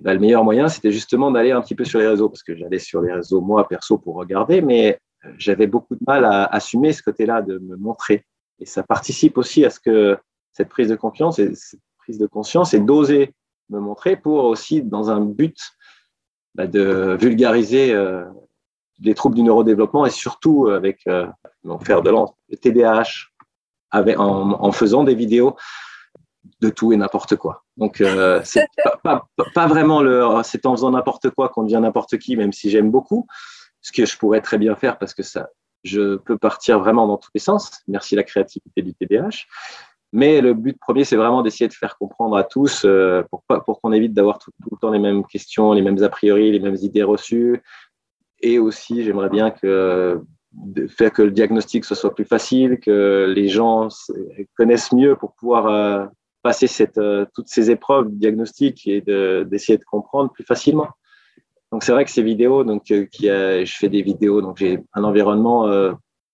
[0.00, 2.56] bah, le meilleur moyen, c'était justement d'aller un petit peu sur les réseaux, parce que
[2.56, 6.44] j'allais sur les réseaux, moi, perso, pour regarder, mais euh, j'avais beaucoup de mal à
[6.44, 8.24] assumer ce côté-là, de me montrer.
[8.60, 10.16] Et ça participe aussi à ce que
[10.52, 13.34] cette prise de confiance et cette prise de conscience et d'oser
[13.68, 15.58] me montrer pour aussi, dans un but
[16.54, 18.24] bah, de vulgariser euh,
[19.00, 21.26] les troubles du neurodéveloppement et surtout avec euh,
[21.64, 23.28] mon fer de lance, le TDAH,
[23.90, 25.56] avec, en, faisant des vidéos
[26.60, 27.64] de tout et n'importe quoi.
[27.76, 28.66] Donc, euh, c'est
[29.02, 32.70] pas, pas, vraiment le, c'est en faisant n'importe quoi qu'on devient n'importe qui, même si
[32.70, 33.26] j'aime beaucoup,
[33.80, 35.48] ce que je pourrais très bien faire parce que ça,
[35.84, 37.82] je peux partir vraiment dans tous les sens.
[37.88, 39.46] Merci la créativité du TDAH.
[40.12, 43.92] Mais le but premier, c'est vraiment d'essayer de faire comprendre à tous euh, pour, qu'on
[43.92, 47.04] évite d'avoir tout, le temps les mêmes questions, les mêmes a priori, les mêmes idées
[47.04, 47.62] reçues,
[48.40, 49.50] et aussi, j'aimerais bien
[50.88, 53.88] faire que le diagnostic ce soit plus facile, que les gens
[54.56, 56.06] connaissent mieux pour pouvoir euh,
[56.42, 56.66] passer
[56.98, 60.88] euh, toutes ces épreuves diagnostiques et d'essayer de, comprendre plus facilement.
[61.70, 65.04] Donc c'est vrai que ces vidéos, donc euh, je fais des vidéos, donc j'ai un
[65.04, 65.68] environnement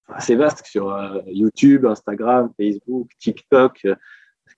[0.09, 3.87] assez vaste sur YouTube, Instagram, Facebook, TikTok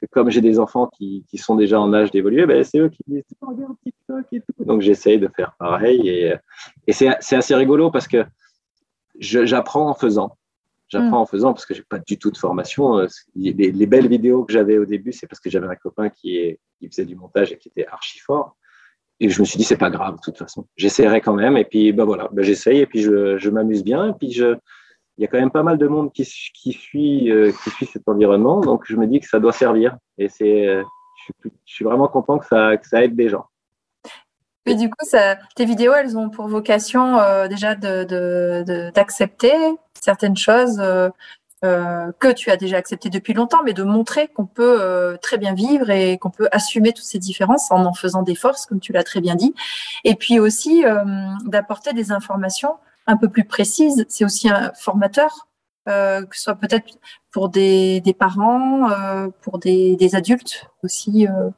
[0.00, 2.88] que comme j'ai des enfants qui, qui, sont déjà en âge d'évoluer, ben, c'est eux
[2.88, 4.64] qui disent regarde TikTok et tout.
[4.64, 6.34] Donc j'essaye de faire pareil et,
[6.86, 8.24] et c'est assez rigolo parce que
[9.18, 10.36] j'apprends en faisant.
[10.88, 11.22] J'apprends mm.
[11.22, 13.06] en faisant parce que j'ai pas du tout de formation.
[13.34, 16.38] Les, les belles vidéos que j'avais au début, c'est parce que j'avais un copain qui,
[16.38, 18.56] est, qui faisait du montage et qui était archi fort.
[19.20, 20.66] Et je me suis dit, c'est pas grave, de toute façon.
[20.76, 21.56] J'essaierai quand même.
[21.56, 24.10] Et puis, ben voilà, ben j'essaye et puis je, je m'amuse bien.
[24.10, 24.54] Et puis, je,
[25.18, 28.60] il y a quand même pas mal de monde qui, euh, qui suit cet environnement.
[28.60, 29.96] Donc, je me dis que ça doit servir.
[30.16, 30.84] Et c'est, euh,
[31.44, 33.46] je, suis, vraiment content que ça, aide des gens.
[34.64, 35.04] Et du coup,
[35.56, 39.56] tes vidéos, elles ont pour vocation euh, déjà d'accepter
[40.00, 40.80] certaines choses
[41.62, 45.90] que tu as déjà acceptées depuis longtemps, mais de montrer qu'on peut très bien vivre
[45.90, 49.02] et qu'on peut assumer toutes ces différences en en faisant des forces, comme tu l'as
[49.02, 49.56] très bien dit.
[50.04, 50.84] Et puis aussi
[51.46, 52.76] d'apporter des informations
[53.08, 54.04] un peu plus précise.
[54.08, 55.48] C'est aussi un formateur,
[55.88, 56.86] euh, que ce soit peut-être
[57.32, 61.26] pour des, parents, euh, pour des, adultes aussi.
[61.26, 61.50] Euh.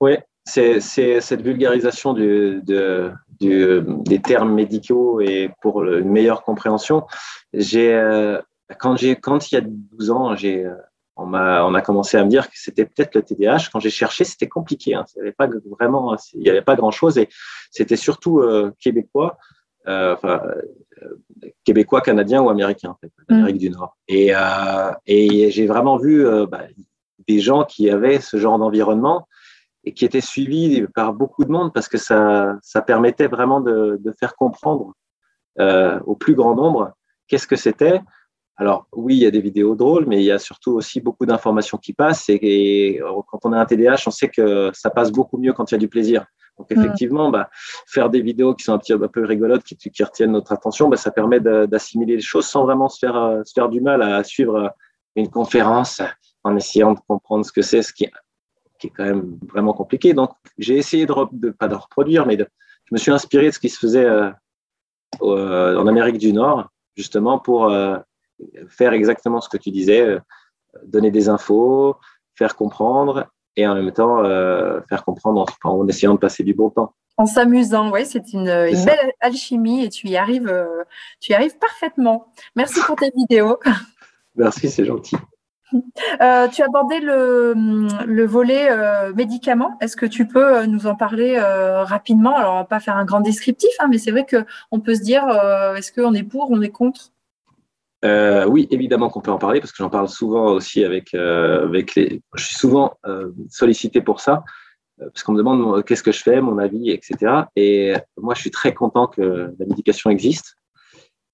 [0.00, 2.62] Oui, c'est cette vulgarisation des
[4.24, 7.06] termes médicaux et pour une meilleure compréhension.
[8.78, 9.18] Quand il
[9.52, 10.34] y a 12 ans,
[11.16, 13.68] on a, commencé à me dire que c'était peut-être le TDAH.
[13.70, 14.94] Quand j'ai cherché, c'était compliqué.
[14.94, 15.04] Hein.
[15.14, 17.28] Il n'y avait pas vraiment, il n'y avait pas grand-chose et
[17.70, 18.42] c'était surtout
[18.80, 19.36] québécois.
[21.64, 23.58] Québécois, canadien ou américain, en fait, d'Amérique mm.
[23.58, 23.96] du Nord.
[24.08, 26.62] Et, euh, et j'ai vraiment vu euh, bah,
[27.26, 29.28] des gens qui avaient ce genre d'environnement
[29.84, 33.98] et qui étaient suivis par beaucoup de monde parce que ça, ça permettait vraiment de,
[34.00, 34.94] de faire comprendre
[35.60, 36.92] euh, au plus grand nombre
[37.28, 38.00] qu'est-ce que c'était.
[38.56, 41.26] Alors oui, il y a des vidéos drôles, mais il y a surtout aussi beaucoup
[41.26, 42.28] d'informations qui passent.
[42.28, 45.70] Et, et, quand on a un TDAH, on sait que ça passe beaucoup mieux quand
[45.70, 46.24] il y a du plaisir.
[46.58, 47.50] Donc effectivement, bah,
[47.86, 50.88] faire des vidéos qui sont un petit un peu rigolotes, qui, qui retiennent notre attention,
[50.88, 54.02] bah, ça permet d'assimiler les choses sans vraiment se faire, euh, se faire du mal
[54.02, 54.68] à suivre euh,
[55.16, 56.00] une conférence
[56.44, 58.08] en essayant de comprendre ce que c'est, ce qui,
[58.78, 60.14] qui, est quand même vraiment compliqué.
[60.14, 62.46] Donc j'ai essayé de, de, pas de reproduire, mais de,
[62.84, 64.30] je me suis inspiré de ce qui se faisait euh,
[65.20, 67.72] en Amérique du Nord, justement pour
[68.68, 70.18] faire exactement ce que tu disais,
[70.84, 71.96] donner des infos,
[72.34, 76.54] faire comprendre et en même temps euh, faire comprendre en, en, essayant de passer du
[76.54, 76.92] bon temps.
[77.18, 80.84] En s'amusant, oui, c'est une, belle alchimie et tu y arrives, euh,
[81.18, 82.26] tu y arrives parfaitement.
[82.56, 83.58] Merci pour tes vidéos.
[84.36, 85.16] Merci, c'est gentil.
[86.22, 87.52] Euh, tu abordais le,
[88.06, 89.76] le volet euh, médicaments.
[89.80, 92.36] Est-ce que tu peux nous en parler rapidement?
[92.36, 95.02] Alors, on va pas faire un grand descriptif, hein, mais c'est vrai qu'on peut se
[95.02, 95.24] dire
[95.76, 97.10] est-ce qu'on est pour, on est contre?
[98.46, 102.22] Oui, évidemment qu'on peut en parler parce que j'en parle souvent aussi avec, avec les.
[102.34, 102.94] Je suis souvent
[103.48, 104.44] sollicité pour ça.
[105.00, 107.42] Euh, parce qu'on me demande qu'est-ce que je fais, mon avis, etc.
[107.54, 110.56] Et moi, je suis très content que la médication existe,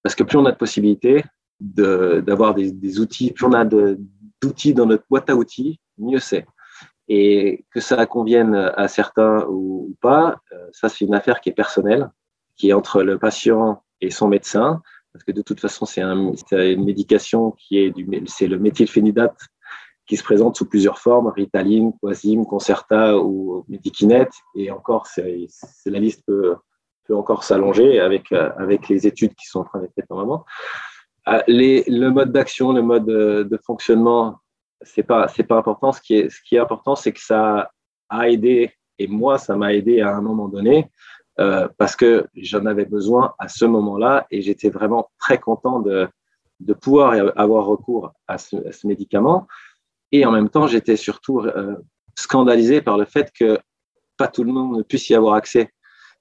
[0.02, 1.24] parce que plus on a de possibilités
[1.60, 6.44] d'avoir des, des, outils, plus on a d'outils dans notre boîte à outils, mieux c'est.
[7.08, 11.54] Et que ça convienne à certains ou, pas, euh, ça c'est une affaire qui est
[11.54, 12.10] personnelle,
[12.56, 14.82] qui est entre le patient et son médecin,
[15.12, 19.36] parce que de toute façon c'est un, une médication qui est du, c'est le méthylphénidate
[20.06, 24.28] qui se présente sous plusieurs formes, Ritaline, Quasim, Concerta ou Medikinet.
[24.54, 26.56] Et encore, la liste peut,
[27.10, 28.30] encore s'allonger avec,
[28.88, 30.44] les études qui sont en train d'être faites normalement.
[31.28, 34.38] Euh, les, le mode d'action, le mode de, fonctionnement,
[34.82, 35.92] c'est pas, pas important.
[35.92, 37.70] Ce qui est important, c'est que ça
[38.08, 40.90] a aidé, et moi, ça m'a aidé à un moment donné,
[41.40, 46.08] euh, parce que j'en avais besoin à ce moment-là et j'étais vraiment très content de,
[46.80, 49.46] pouvoir avoir recours à ce, médicament.
[50.12, 51.76] Et en même temps, j'étais surtout euh,
[52.14, 53.58] scandalisé par le fait que
[54.18, 55.72] pas tout le monde ne puisse y avoir accès.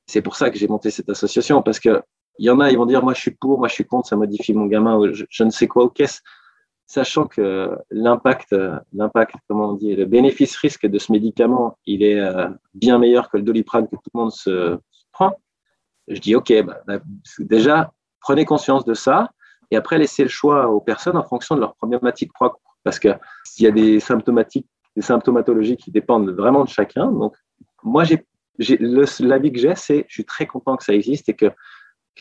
[0.07, 2.01] C'est pour ça que j'ai monté cette association, parce que
[2.39, 4.07] il y en a, ils vont dire, moi je suis pour, moi je suis contre,
[4.07, 6.21] ça modifie mon gamin, je, ne sais quoi au caisse,
[6.85, 8.55] sachant que l'impact,
[8.93, 13.37] l'impact, comment on dit, le bénéfice-risque de ce médicament, il est euh, bien meilleur que
[13.37, 14.79] le doliprane que tout le monde se,
[15.11, 15.39] prend.
[16.07, 16.99] Je dis, ok, bah, bah,
[17.39, 19.31] déjà, prenez conscience de ça,
[19.71, 23.17] et après laissez le choix aux personnes en fonction de leur problématique propre parce qu'il
[23.59, 27.11] y a des symptomatiques, des symptomatologies qui dépendent vraiment de chacun.
[27.11, 27.35] Donc,
[27.83, 28.25] moi, j'ai,
[29.19, 31.51] l'avis que j'ai, c'est je suis très content que ça existe et que,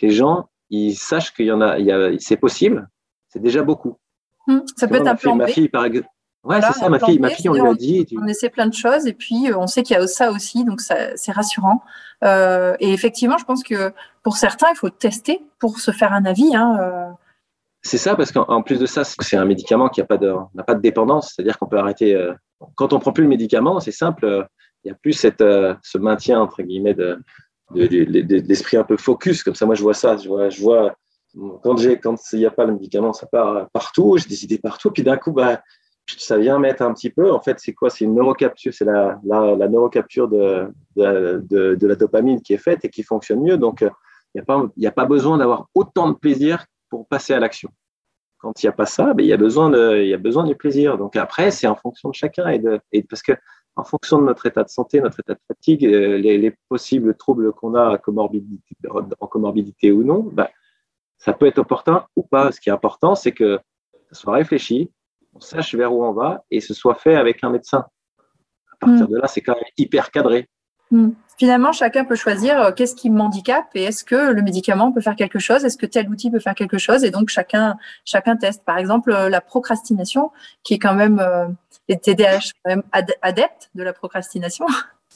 [0.02, 1.76] les gens ils sachent qu'il y en a,
[2.18, 2.88] c'est possible.
[3.28, 3.98] C'est déjà beaucoup.
[4.46, 6.08] Hum, ça peut être un plan Ma fille, par exemple.
[6.42, 8.06] Ouais, c'est ça, ma fille, ma fille, on lui a dit.
[8.20, 10.64] On essaie plein de choses et puis euh, on sait qu'il y a ça aussi,
[10.64, 11.82] donc c'est rassurant.
[12.24, 16.24] Euh, et effectivement, je pense que pour certains, il faut tester pour se faire un
[16.24, 16.56] avis.
[16.56, 17.10] Hein, euh.
[17.82, 20.34] C'est ça, parce qu'en plus de ça, c'est un médicament qui n'a pas, de,
[20.66, 22.14] pas de dépendance, c'est-à-dire qu'on peut arrêter.
[22.74, 24.46] Quand on prend plus le médicament, c'est simple,
[24.84, 27.18] il n'y a plus cette, ce maintien, entre guillemets, de,
[27.74, 29.42] d'esprit un peu focus.
[29.42, 30.18] Comme ça, moi, je vois ça.
[30.18, 30.94] Je vois, je vois
[31.62, 35.02] quand il n'y a pas le médicament, ça part partout, j'ai des idées partout, puis
[35.02, 35.62] d'un coup, bah,
[36.18, 37.32] ça vient mettre un petit peu.
[37.32, 37.90] En fait, c'est quoi?
[37.90, 42.88] C'est une neurocapture, c'est la, la, neurocapture de, de, la dopamine qui est faite et
[42.88, 43.56] qui fonctionne mieux.
[43.56, 44.42] Donc, il
[44.76, 47.70] n'y a, a pas besoin d'avoir autant de plaisir pour passer à l'action.
[48.38, 50.56] Quand il n'y a pas ça, ben, il, y a besoin y a besoin du
[50.56, 50.96] plaisir.
[50.96, 53.32] Donc après, c'est en fonction de chacun et, de, et parce que
[53.76, 57.52] en fonction de notre état de santé, notre état de fatigue, euh, les, possibles troubles
[57.52, 60.48] qu'on a en comorbidité ou non, ben,
[61.18, 62.50] ça peut être opportun ou pas.
[62.50, 63.58] Ce qui est important, c'est que
[64.10, 64.90] ça soit réfléchi,
[65.34, 67.86] on sache vers où on va et ce soit fait avec un médecin.
[68.72, 69.12] À partir mm.
[69.12, 70.48] de là, c'est quand même hyper cadré.
[70.90, 71.10] Mm.
[71.40, 75.00] Finalement, chacun peut choisir euh, qu'est-ce qui me handicape et est-ce que le médicament peut
[75.00, 78.36] faire quelque chose, est-ce que tel outil peut faire quelque chose, et donc chacun chacun
[78.36, 78.62] teste.
[78.64, 80.32] Par exemple, euh, la procrastination,
[80.64, 81.46] qui est quand même euh,
[81.88, 82.82] les TDAH quand même
[83.22, 84.66] adeptes de la procrastination.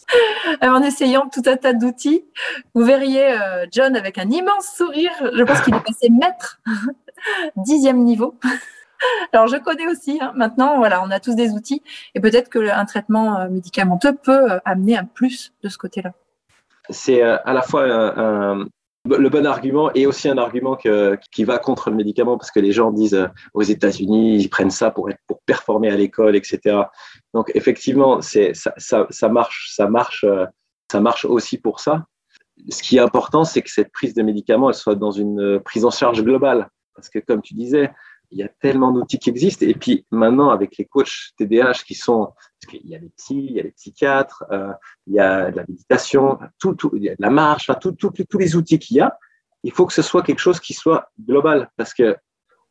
[0.63, 2.25] en essayant tout un tas d'outils,
[2.75, 3.37] vous verriez
[3.71, 5.13] John avec un immense sourire.
[5.21, 6.61] Je pense qu'il est passé maître,
[7.57, 8.35] dixième niveau.
[9.33, 10.19] Alors, je connais aussi.
[10.21, 10.33] Hein.
[10.37, 11.83] Maintenant, voilà, on a tous des outils
[12.15, 16.13] et peut-être qu'un traitement euh, médicamenteux peut euh, amener un plus de ce côté-là.
[16.91, 17.87] C'est euh, à la fois
[19.07, 22.73] le bon argument et aussi un argument qui va contre le médicament parce que les
[22.73, 26.83] gens disent aux États-Unis, ils prennent ça pour, être, pour performer à l'école, etc.
[27.35, 30.25] Donc, effectivement, ça, marche, ça, marche,
[30.91, 32.05] ça marche aussi pour ça.
[32.71, 35.91] Ce qui est important, c'est que cette prise de médicaments soit dans une prise en
[35.91, 36.69] charge globale.
[36.95, 37.91] Parce que, comme tu disais,
[38.31, 39.65] il y a tellement d'outils qui existent.
[39.67, 43.53] Et puis maintenant, avec les coachs TDAH qui sont, parce y a les psys, il
[43.53, 44.73] y a les psychiatres, euh,
[45.07, 47.79] il y a de la méditation, tout, tout, il y a de la marche, enfin,
[47.79, 49.17] tout, tous les outils qu'il y a,
[49.63, 51.71] il faut que ce soit quelque chose qui soit global.
[51.77, 52.17] Parce que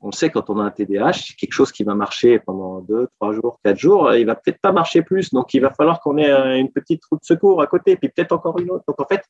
[0.03, 3.31] on sait quand on a un TDAH, quelque chose qui va marcher pendant deux, trois
[3.31, 5.31] jours, quatre jours, il va peut-être pas marcher plus.
[5.31, 8.33] Donc, il va falloir qu'on ait une petite route de secours à côté, puis peut-être
[8.33, 8.83] encore une autre.
[8.85, 9.23] Donc, en fait,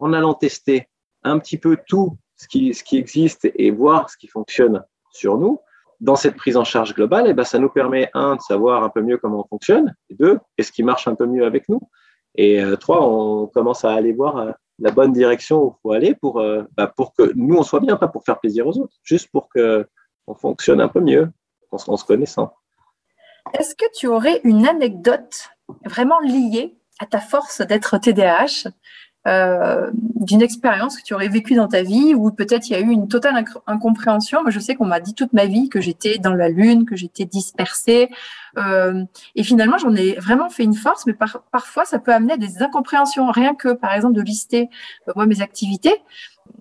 [0.00, 0.88] en allant tester
[1.22, 4.82] un petit peu tout ce qui, ce qui existe et voir ce qui fonctionne
[5.16, 5.60] sur nous,
[6.00, 8.84] dans cette prise en charge globale, et eh ben, ça nous permet, un, de savoir
[8.84, 11.80] un peu mieux comment on fonctionne, deux, qu'est-ce qui marche un peu mieux avec nous.
[12.34, 15.92] Et euh, trois, on commence à aller voir euh, la bonne direction où il faut
[15.92, 18.78] aller pour, euh, bah, pour que nous, on soit bien, pas pour faire plaisir aux
[18.78, 21.30] autres, juste pour qu'on fonctionne un peu mieux
[21.70, 22.52] en se connaissant.
[23.54, 25.50] Est-ce que tu aurais une anecdote
[25.84, 28.68] vraiment liée à ta force d'être TDAH
[29.26, 32.80] euh, d'une expérience que tu aurais vécue dans ta vie ou peut-être il y a
[32.80, 34.42] eu une totale incompréhension.
[34.42, 36.94] Moi, je sais qu'on m'a dit toute ma vie que j'étais dans la lune, que
[36.94, 38.08] j'étais dispersée.
[38.56, 39.04] Euh,
[39.34, 41.14] et finalement, j'en ai vraiment fait une force, mais
[41.50, 43.30] parfois, ça peut amener à des incompréhensions.
[43.30, 44.68] Rien que, par exemple, de lister
[45.08, 46.02] euh, moi mes activités,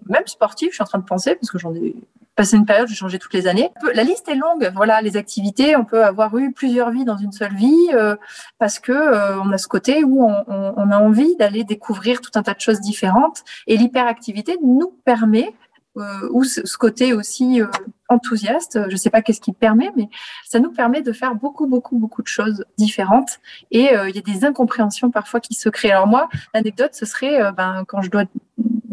[0.07, 1.95] même sportives, je suis en train de penser, parce que j'en ai
[2.35, 3.69] passé une période, j'ai changé toutes les années.
[3.93, 4.71] La liste est longue.
[4.75, 8.15] Voilà, les activités, on peut avoir eu plusieurs vies dans une seule vie euh,
[8.59, 12.21] parce que euh, on a ce côté où on, on, on a envie d'aller découvrir
[12.21, 13.43] tout un tas de choses différentes.
[13.67, 15.53] Et l'hyperactivité nous permet
[15.97, 17.67] euh, ou ce, côté aussi euh,
[18.09, 18.79] enthousiaste.
[18.87, 20.09] Je ne sais pas qu'est-ce qui permet, mais
[20.43, 23.39] ça nous permet de faire beaucoup, beaucoup, beaucoup de choses différentes.
[23.71, 25.91] Et euh, il y a des incompréhensions parfois qui se créent.
[25.91, 28.25] Alors moi, l'anecdote, ce serait ben, quand je dois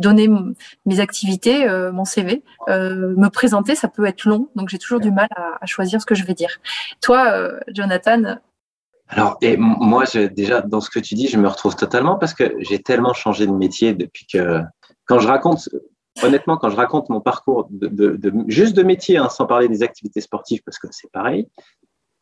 [0.02, 0.28] donner
[0.84, 5.28] mes activités, mon CV, me présenter, ça peut être long, donc j'ai toujours du mal
[5.34, 6.58] à, à, choisir ce que je vais dire.
[7.00, 8.36] Toi, Jonathan,
[9.12, 12.32] alors, et moi, je, déjà, dans ce que tu dis, je me retrouve totalement parce
[12.32, 14.62] que j'ai tellement changé de métier depuis que,
[15.04, 15.68] quand je raconte,
[16.22, 20.22] honnêtement, quand je raconte mon parcours de, juste de métier, hein, sans parler des activités
[20.22, 21.46] sportives, parce que c'est pareil,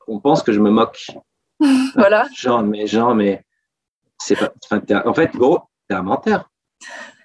[0.09, 1.07] on pense que je me moque.
[1.95, 2.27] voilà.
[2.35, 3.45] Genre, mais genre, mais
[4.19, 4.53] c'est pas.
[5.07, 6.51] en fait, gros, t'es un menteur.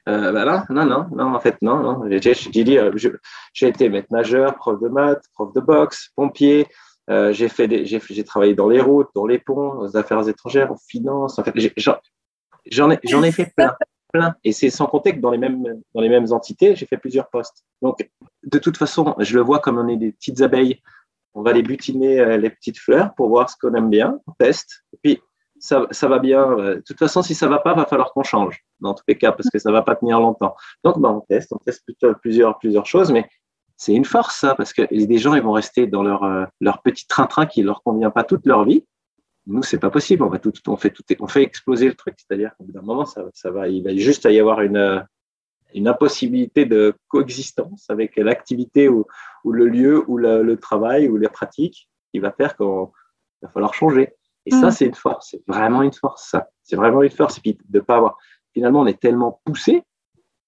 [0.07, 2.03] Euh, bah non, non, non, en fait, non, non.
[2.09, 2.91] J'ai euh,
[3.53, 6.67] j'ai été maître nageur, prof de maths, prof de boxe, pompier.
[7.09, 10.77] Euh, j'ai fait j'ai travaillé dans les routes, dans les ponts, aux affaires étrangères, en
[10.77, 11.39] finance.
[11.39, 11.53] En fait,
[12.67, 14.35] j'en ai, j'en ai fait plein.
[14.43, 17.29] Et c'est sans compter que dans les mêmes, dans les mêmes entités, j'ai fait plusieurs
[17.29, 17.65] postes.
[17.81, 18.09] Donc,
[18.43, 20.81] de toute façon, je le vois comme on est des petites abeilles.
[21.33, 24.19] On va les butiner euh, les petites fleurs pour voir ce qu'on aime bien.
[24.25, 24.85] On teste.
[24.93, 25.21] Et puis,
[25.65, 26.51] ça, va bien.
[26.59, 29.17] Euh, de toute façon, si ça va pas, va falloir qu'on change dans tous les
[29.17, 30.55] cas parce que ça va pas tenir longtemps.
[30.83, 31.83] Donc, ben, on teste, on teste
[32.21, 33.27] plusieurs, plusieurs choses, mais
[33.77, 36.81] c'est une force, ça, parce que des gens, ils vont rester dans leur, euh, leur
[36.81, 38.85] petit train-train qui leur convient pas toute leur vie.
[39.47, 40.23] Nous, c'est pas possible.
[40.23, 42.15] On va tout, on fait tout, on fait exploser le truc.
[42.17, 45.05] C'est-à-dire qu'au bout d'un moment, ça, va, il va juste y avoir une,
[45.73, 49.05] une impossibilité de coexistence avec l'activité ou,
[49.43, 53.73] ou, le lieu ou le, travail ou les pratiques qui va faire qu'il va falloir
[53.73, 54.13] changer.
[54.45, 54.71] Et ça, mm.
[54.71, 55.29] c'est une force.
[55.31, 56.49] C'est vraiment une force, ça.
[56.63, 57.37] C'est vraiment une force.
[57.37, 58.17] Et puis, de pas avoir,
[58.53, 59.83] finalement, on est tellement poussé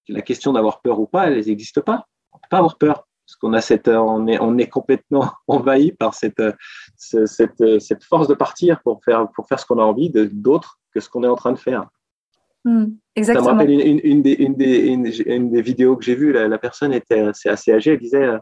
[0.08, 2.06] que la question d'avoir peur ou pas, elle n'existe pas.
[2.32, 5.92] On peut pas avoir peur parce qu'on a cette, on est, on est complètement envahi
[5.92, 6.42] par cette,
[6.96, 11.02] cette, cette force de partir pour faire, pour faire ce qu'on a envie d'autre que
[11.02, 11.90] ce qu'on est en train de faire.
[12.66, 12.94] exactement.
[13.16, 16.32] Hmm, Ça me rappelle une, une, des, une, des, une, des, vidéos que j'ai vues.
[16.32, 17.94] La, personne était assez, assez âgée.
[17.94, 18.40] Elle disait euh,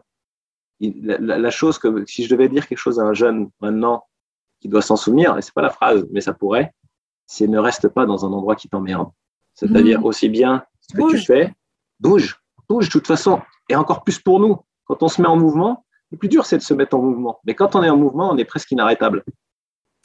[0.80, 4.04] la, la, chose que si je devais dire quelque chose à un jeune maintenant
[4.60, 6.72] qui doit s'en souvenir, et c'est pas la phrase, mais ça pourrait,
[7.26, 9.08] c'est ne reste pas dans un endroit qui t'emmerde.
[9.54, 10.04] C'est-à-dire hmm.
[10.04, 11.52] aussi bien ce que tu fais,
[12.00, 14.58] bouge, bouge de toute façon, et encore plus pour nous.
[14.84, 17.40] Quand on se met en mouvement, le plus dur, c'est de se mettre en mouvement.
[17.44, 19.24] Mais quand on est en mouvement, on est presque inarrêtable.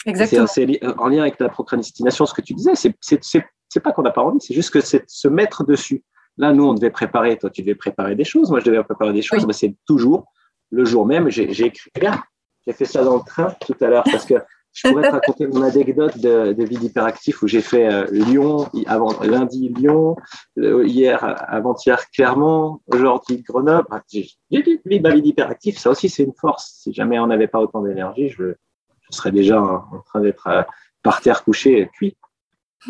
[0.05, 0.47] Exactement.
[0.47, 2.73] C'est en lien avec la procrastination, ce que tu disais.
[2.75, 6.03] C'est pas qu'on n'a pas envie, c'est juste que c'est se mettre dessus.
[6.37, 7.37] Là, nous, on devait préparer.
[7.37, 8.49] Toi, tu devais préparer des choses.
[8.49, 9.45] Moi, je devais préparer des choses.
[9.51, 10.25] c'est toujours
[10.71, 11.29] le jour même.
[11.29, 11.91] J'ai écrit.
[12.65, 14.35] J'ai fait ça dans le train tout à l'heure parce que
[14.73, 19.19] je pourrais te raconter une anecdote de, vie d'hyperactif où j'ai fait euh, Lyon, avant,
[19.21, 20.15] lundi Lyon,
[20.59, 23.87] euh, hier, avant-hier Clermont, aujourd'hui Grenoble.
[24.09, 26.79] J'ai ma vie d'hyperactif, ça aussi c'est une force.
[26.83, 28.55] Si jamais on n'avait pas autant d'énergie, je,
[29.09, 30.61] serais déjà en train d'être euh,
[31.03, 32.15] par terre couché, cuit.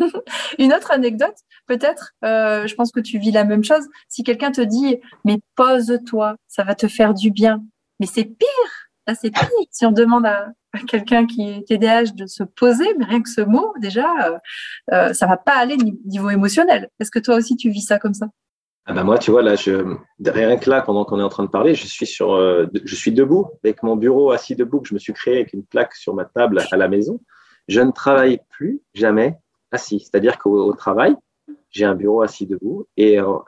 [0.58, 1.34] une autre anecdote,
[1.66, 3.88] peut-être, je pense que tu vis la même chose.
[4.08, 7.62] Si quelqu'un te dit, mais pose-toi, ça va te faire du bien.
[8.00, 9.48] Mais c'est pire Là, c'est pire.
[9.70, 10.52] Si on demande à,
[10.88, 14.38] quelqu'un qui est TDAH de se poser, mais rien que ce mot, déjà, euh,
[14.92, 15.76] euh, ça va pas aller
[16.06, 16.88] niveau émotionnel.
[17.00, 18.28] Est-ce que toi aussi, tu vis ça comme ça?
[18.84, 19.54] Ah bah moi, tu vois, là,
[20.24, 22.94] rien que là, pendant qu'on est en train de parler, je suis, sur, euh, je
[22.96, 25.94] suis debout, avec mon bureau assis debout que je me suis créé avec une plaque
[25.94, 27.20] sur ma table à la maison.
[27.68, 29.38] Je ne travaille plus jamais
[29.70, 30.00] assis.
[30.00, 31.14] C'est-à-dire qu'au travail,
[31.70, 32.86] j'ai un bureau assis debout.
[32.96, 33.38] Et euh,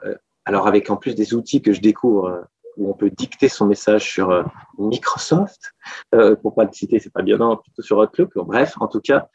[0.45, 2.47] alors, avec en plus des outils que je découvre
[2.77, 4.43] où on peut dicter son message sur euh,
[4.77, 5.73] Microsoft.
[6.13, 8.31] Euh, pour pas le citer, c'est pas bien, non, plutôt sur Outlook.
[8.35, 9.27] Bref, en tout cas,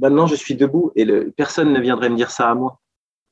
[0.00, 1.06] maintenant je suis debout et
[1.36, 2.80] personne ne viendrait me dire ça à moi.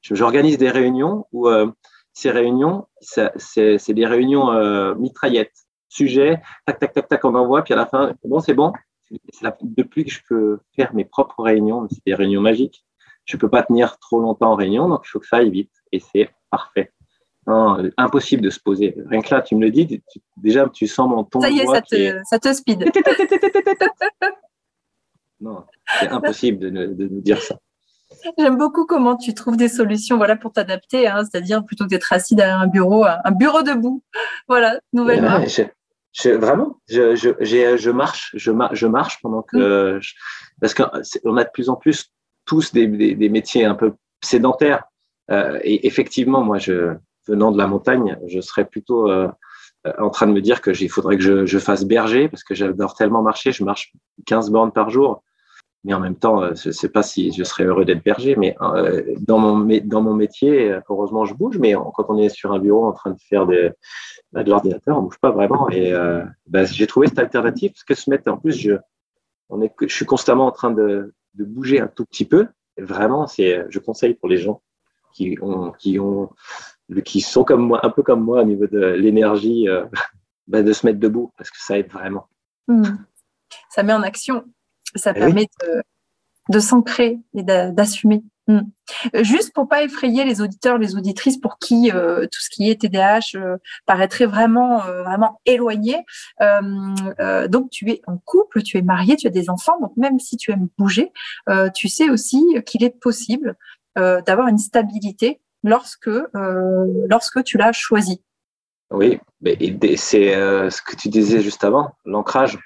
[0.03, 1.71] J'organise des réunions où euh,
[2.13, 5.57] ces réunions, c'est des réunions euh, mitraillettes.
[5.89, 8.73] Sujet, tac, tac, tac, tac, on envoie, puis à la fin, bon, c'est bon.
[9.63, 12.85] Depuis que je peux faire mes propres réunions, c'est des réunions magiques,
[13.25, 15.73] je peux pas tenir trop longtemps en réunion, donc il faut que ça aille vite.
[15.93, 16.93] Et c'est parfait.
[17.47, 18.95] Non, impossible de se poser.
[19.07, 20.03] Rien que là, tu me le dis,
[20.37, 21.41] déjà, tu sens mon ton.
[21.41, 22.85] Ça y est, ça, te, ça te speed.
[25.41, 25.65] non,
[26.01, 27.59] c'est impossible de, nous dire ça.
[28.39, 32.13] J'aime beaucoup comment tu trouves des solutions voilà, pour t'adapter, hein, c'est-à-dire plutôt que d'être
[32.13, 34.03] assis derrière un bureau, un bureau debout.
[34.49, 35.23] Voilà, nouvelle
[36.17, 39.97] je, vraiment, je, je, je, marche, je, je marche pendant que.
[39.97, 40.01] Mm.
[40.61, 42.13] parce qu'on a de plus en plus
[42.47, 44.85] tous des, des, des métiers un peu sédentaires
[45.31, 46.95] et effectivement, moi, je,
[47.27, 49.11] venant de la montagne, je serais plutôt
[49.99, 52.95] en train de me dire que il faudrait que je, fasse berger parce que j'adore
[52.95, 53.53] tellement marcher.
[53.53, 53.93] Je marche
[54.27, 55.23] 15 bornes par jour
[55.85, 58.37] mais en même temps, euh, je ne sais pas si je serais heureux d'être berger,
[58.37, 62.53] mais euh, dans, mon, dans mon métier, heureusement, je bouge, mais quand on est sur
[62.53, 63.75] un bureau en train de faire de,
[64.33, 65.69] bah, de l'ordinateur, on ne bouge pas vraiment.
[65.69, 68.77] Et euh, bah, j'ai trouvé cette alternative parce que se mettre, en plus, je,
[69.89, 72.49] suis constamment en train de, bouger un tout petit peu.
[72.79, 74.63] vraiment, c'est, je conseille pour les gens
[75.13, 76.31] qui ont,
[77.05, 79.67] qui sont comme moi, un peu comme moi au niveau de l'énergie,
[80.47, 82.29] bah, de se mettre debout parce que ça aide vraiment.
[82.69, 82.85] Mmh.
[83.71, 84.45] Ça met en action.
[84.95, 85.49] Ça eh permet
[86.49, 88.23] de, s'ancrer et d'assumer.
[88.47, 88.61] Hmm.
[89.23, 92.83] Juste pour pas effrayer les auditeurs, les auditrices pour qui euh, tout ce qui est
[92.83, 93.57] TDAH euh,
[93.87, 96.05] paraîtrait vraiment euh, vraiment éloigné.
[96.41, 100.37] donc tu es en couple, tu es marié, tu as des enfants, donc même si
[100.37, 101.11] tu aimes bouger,
[101.75, 103.57] tu sais aussi qu'il est possible
[103.97, 106.11] d'avoir une stabilité lorsque
[107.09, 108.23] lorsque tu l'as choisi.
[108.93, 109.19] Oui,
[109.97, 110.35] c'est
[110.71, 112.59] ce que tu disais juste avant, l'ancrage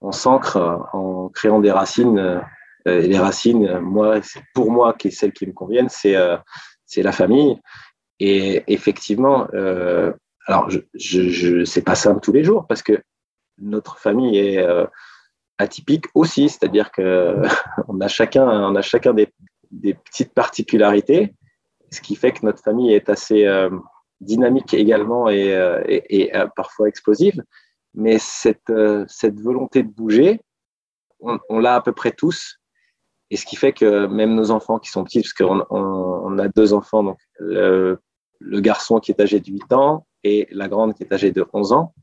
[0.00, 0.56] on s'ancre
[0.92, 2.18] en créant des racines.
[2.18, 2.40] Euh,
[2.86, 4.20] et les racines, moi,
[4.54, 6.36] pour moi, qui est celle qui me conviennent, c'est euh,
[6.96, 7.60] la famille.
[8.20, 10.12] Et effectivement, euh,
[10.46, 13.02] alors je, je, c'est pas simple tous les jours parce que
[13.58, 14.64] notre famille est
[15.58, 17.42] atypique aussi, c'est-à-dire que
[17.88, 19.28] on a chacun, on a chacun des,
[19.72, 21.34] des, petites particularités,
[21.96, 23.46] ce qui fait que notre famille est assez
[24.20, 25.48] dynamique également et,
[25.86, 27.42] et, et parfois explosive
[27.96, 30.40] mais cette, euh, cette volonté de bouger,
[31.20, 32.58] on, l'a à peu près tous.
[33.30, 36.46] Et ce qui fait que même nos enfants qui sont petits, parce qu'on on, a
[36.48, 37.98] deux enfants, donc le,
[38.60, 41.72] garçon qui est âgé de 8 ans et la grande qui est âgée de 11
[41.72, 41.94] ans,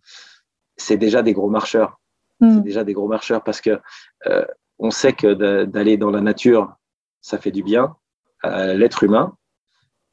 [0.75, 2.01] c'est déjà des gros marcheurs.
[2.39, 2.55] Hmm.
[2.55, 3.79] C'est déjà des gros marcheurs parce que
[4.25, 4.45] euh,
[4.79, 6.75] on sait que d'aller dans la nature,
[7.21, 7.95] ça fait du bien
[8.41, 9.37] à l'être humain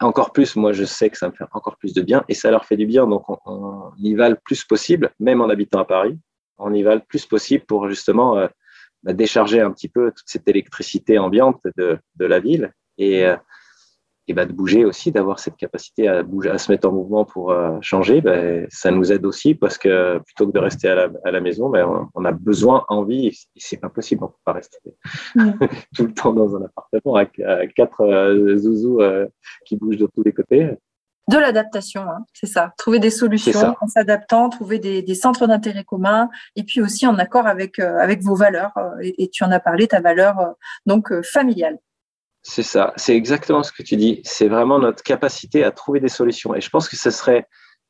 [0.01, 2.51] encore plus, moi je sais que ça me fait encore plus de bien et ça
[2.51, 5.85] leur fait du bien, donc on, y va le plus possible, même en habitant à
[5.85, 6.19] Paris,
[6.59, 8.49] on y va le plus possible pour justement euh,
[9.03, 12.73] bah, décharger un petit peu toute cette électricité ambiante de, de la ville.
[12.99, 13.37] Et, euh,
[14.31, 17.25] et bah, de bouger aussi, d'avoir cette capacité à bouger, à se mettre en mouvement
[17.25, 18.37] pour euh, changer, bah,
[18.69, 21.69] ça nous aide aussi parce que plutôt que de rester à la, à la maison,
[21.69, 24.79] bah, on, a besoin, envie, et c'est pas possible, on peut pas rester
[25.97, 27.43] tout le temps dans un appartement avec,
[27.75, 29.27] quatre euh, zouzous euh,
[29.67, 30.71] qui bougent de tous les côtés.
[31.27, 32.73] De l'adaptation, hein, c'est ça.
[32.79, 37.19] Trouver des solutions en s'adaptant, trouver des, des centres d'intérêt communs, et puis aussi en
[37.19, 38.73] accord avec avec vos valeurs.
[39.03, 40.55] Et, et, tu en as parlé, ta valeur
[40.87, 41.79] donc familiale.
[42.43, 44.21] C'est ça, c'est exactement ce que tu dis.
[44.25, 46.55] C'est vraiment notre capacité à trouver des solutions.
[46.55, 47.47] Et je pense que ce serait,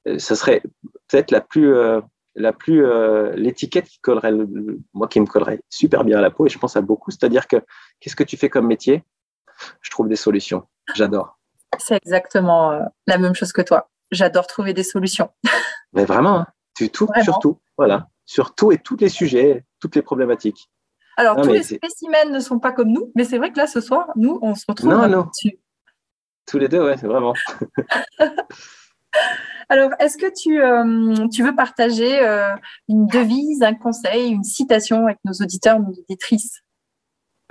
[0.08, 0.62] euh, serait
[1.08, 2.00] peut-être la plus, euh,
[2.34, 4.32] la plus, euh, l'étiquette qui collerait,
[4.92, 6.46] moi qui me collerait super bien à la peau.
[6.46, 7.10] Et je pense à beaucoup.
[7.10, 7.56] C'est-à-dire que
[8.00, 9.04] qu'est-ce que tu fais comme métier?
[9.82, 10.66] Je trouve des solutions.
[10.94, 11.38] J'adore.
[11.78, 13.88] C'est exactement la même chose que toi.
[14.10, 15.30] J'adore trouver des solutions.
[15.92, 16.46] Mais vraiment, hein.
[16.74, 20.68] tu tout, surtout, voilà, sur tout et tous les sujets, toutes les problématiques.
[21.20, 23.82] Alors, tous les spécimens ne sont pas comme nous, mais c'est vrai que là, ce
[23.82, 25.26] soir, nous, on se retrouve non, non.
[25.26, 25.58] dessus.
[26.46, 27.34] Tous les deux, ouais, c'est vraiment.
[29.68, 32.54] Alors, est-ce que tu, euh, tu veux partager euh,
[32.88, 36.62] une devise, un conseil, une citation avec nos auditeurs, nos auditrices?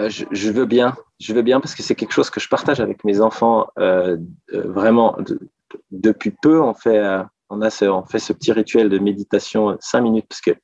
[0.01, 2.79] Euh, je, veux bien, je veux bien parce que c'est quelque chose que je partage
[2.79, 3.67] avec mes enfants
[4.49, 5.15] vraiment
[5.91, 6.59] depuis peu.
[6.59, 6.99] On fait,
[7.51, 10.55] on, a on fait ce petit rituel de méditation cinq minutes parce que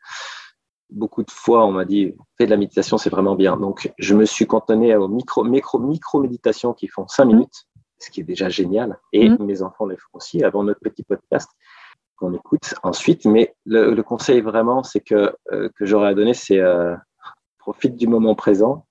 [0.95, 3.57] beaucoup de fois, on m'a dit, fais de la méditation, c'est vraiment bien.
[3.57, 7.67] Donc, je me suis cantonné aux micro, micro, micro méditations qui font cinq minutes,
[7.99, 8.97] ce qui est déjà génial.
[9.11, 9.37] Et mm.
[9.41, 11.49] mes enfants les font aussi avant notre petit podcast
[12.15, 13.25] qu'on écoute ensuite.
[13.25, 16.95] Mais le, conseil vraiment, c'est que, euh, que j'aurais à donner, c'est euh,
[17.59, 18.85] profite du moment présent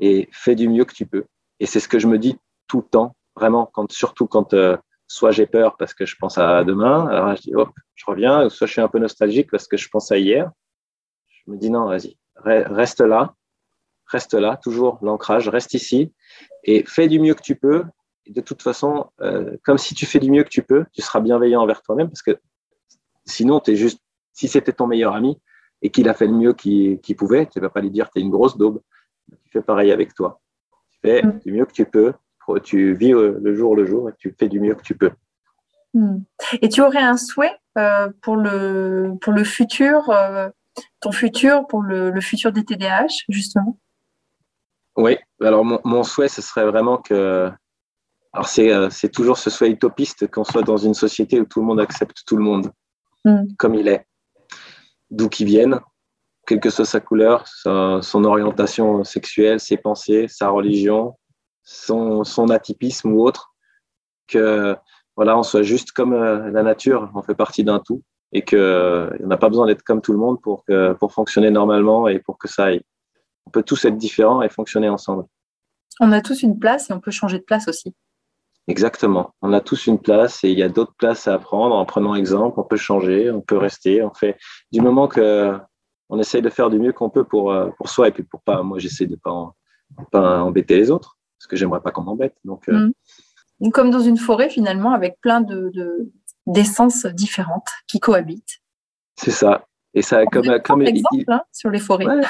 [0.00, 1.24] et fais du mieux que tu peux.
[1.58, 2.38] Et c'est ce que je me dis
[2.68, 4.76] tout le temps, vraiment, quand, surtout quand euh,
[5.08, 8.48] soit j'ai peur parce que je pense à demain, alors je dis, hop, je reviens,
[8.50, 10.50] soit je suis un peu nostalgique parce que je pense à hier.
[11.46, 13.34] Je me dis non, vas-y, reste là,
[14.06, 16.12] reste là, toujours l'ancrage, reste ici
[16.64, 17.84] et fais du mieux que tu peux.
[18.28, 21.20] de toute façon, euh, comme si tu fais du mieux que tu peux, tu seras
[21.20, 22.38] bienveillant envers toi-même parce que
[23.24, 24.00] sinon, es juste,
[24.32, 25.40] si c'était ton meilleur ami
[25.82, 28.18] et qu'il a fait le mieux qu'il pouvait, tu ne vas pas lui dire tu
[28.18, 28.80] es une grosse daube.
[29.44, 30.40] Tu fais pareil avec toi.
[30.90, 31.40] Tu fais mm.
[31.44, 32.12] du mieux que tu peux,
[32.62, 35.10] tu vis euh, le jour le jour et tu fais du mieux que tu peux.
[35.94, 36.18] Mm.
[36.62, 40.10] Et tu aurais un souhait euh, pour, le, pour le futur
[41.00, 43.78] ton futur pour le, futur des TDAH, justement?
[44.96, 47.50] Oui, alors mon, souhait, ce serait vraiment que.
[48.32, 51.66] Alors, euh, c'est toujours ce souhait utopiste qu'on soit dans une société où tout le
[51.66, 52.70] monde accepte tout le monde
[53.24, 53.44] hmm.
[53.58, 54.06] comme il est,
[55.10, 55.80] d'où qu'il vienne,
[56.46, 61.16] quelle que soit sa couleur, son orientation sexuelle, ses pensées, sa religion,
[61.62, 63.54] son, son atypisme ou autre.
[64.26, 64.76] que
[65.16, 68.02] voilà, on soit juste comme la nature, on fait partie d'un tout
[68.32, 72.08] et qu'on n'a pas besoin d'être comme tout le monde pour, que, pour fonctionner normalement
[72.08, 72.82] et pour que ça aille.
[73.46, 75.24] On peut tous être différents et fonctionner ensemble.
[76.00, 77.94] On a tous une place et on peut changer de place aussi.
[78.68, 79.34] Exactement.
[79.42, 81.74] On a tous une place et il y a d'autres places à apprendre.
[81.74, 84.02] En prenant exemple, on peut changer, on peut rester.
[84.02, 84.36] On fait
[84.72, 85.56] du moment que
[86.08, 88.42] on essaye de faire du mieux qu'on peut pour, euh, pour soi et puis pour
[88.42, 88.62] pas.
[88.62, 89.54] Moi, j'essaie de pas,
[90.10, 92.36] pas embêter les autres parce que j'aimerais pas qu'on m'embête.
[92.44, 92.90] Donc, euh,
[93.60, 93.70] mm.
[93.70, 95.70] comme dans une forêt finalement, avec plein de
[96.46, 98.60] d'essences différentes qui cohabitent.
[99.16, 99.66] C'est ça.
[99.94, 102.06] Et ça, on comme, comme exemple hein, sur les forêts.
[102.06, 102.22] Ouais.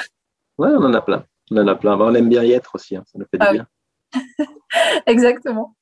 [0.57, 1.25] on en a plein.
[1.51, 1.99] On en a plein.
[1.99, 2.95] On aime bien y être aussi.
[2.95, 3.03] Hein.
[3.07, 3.67] Ça nous fait du ah bien.
[5.05, 5.75] Exactement.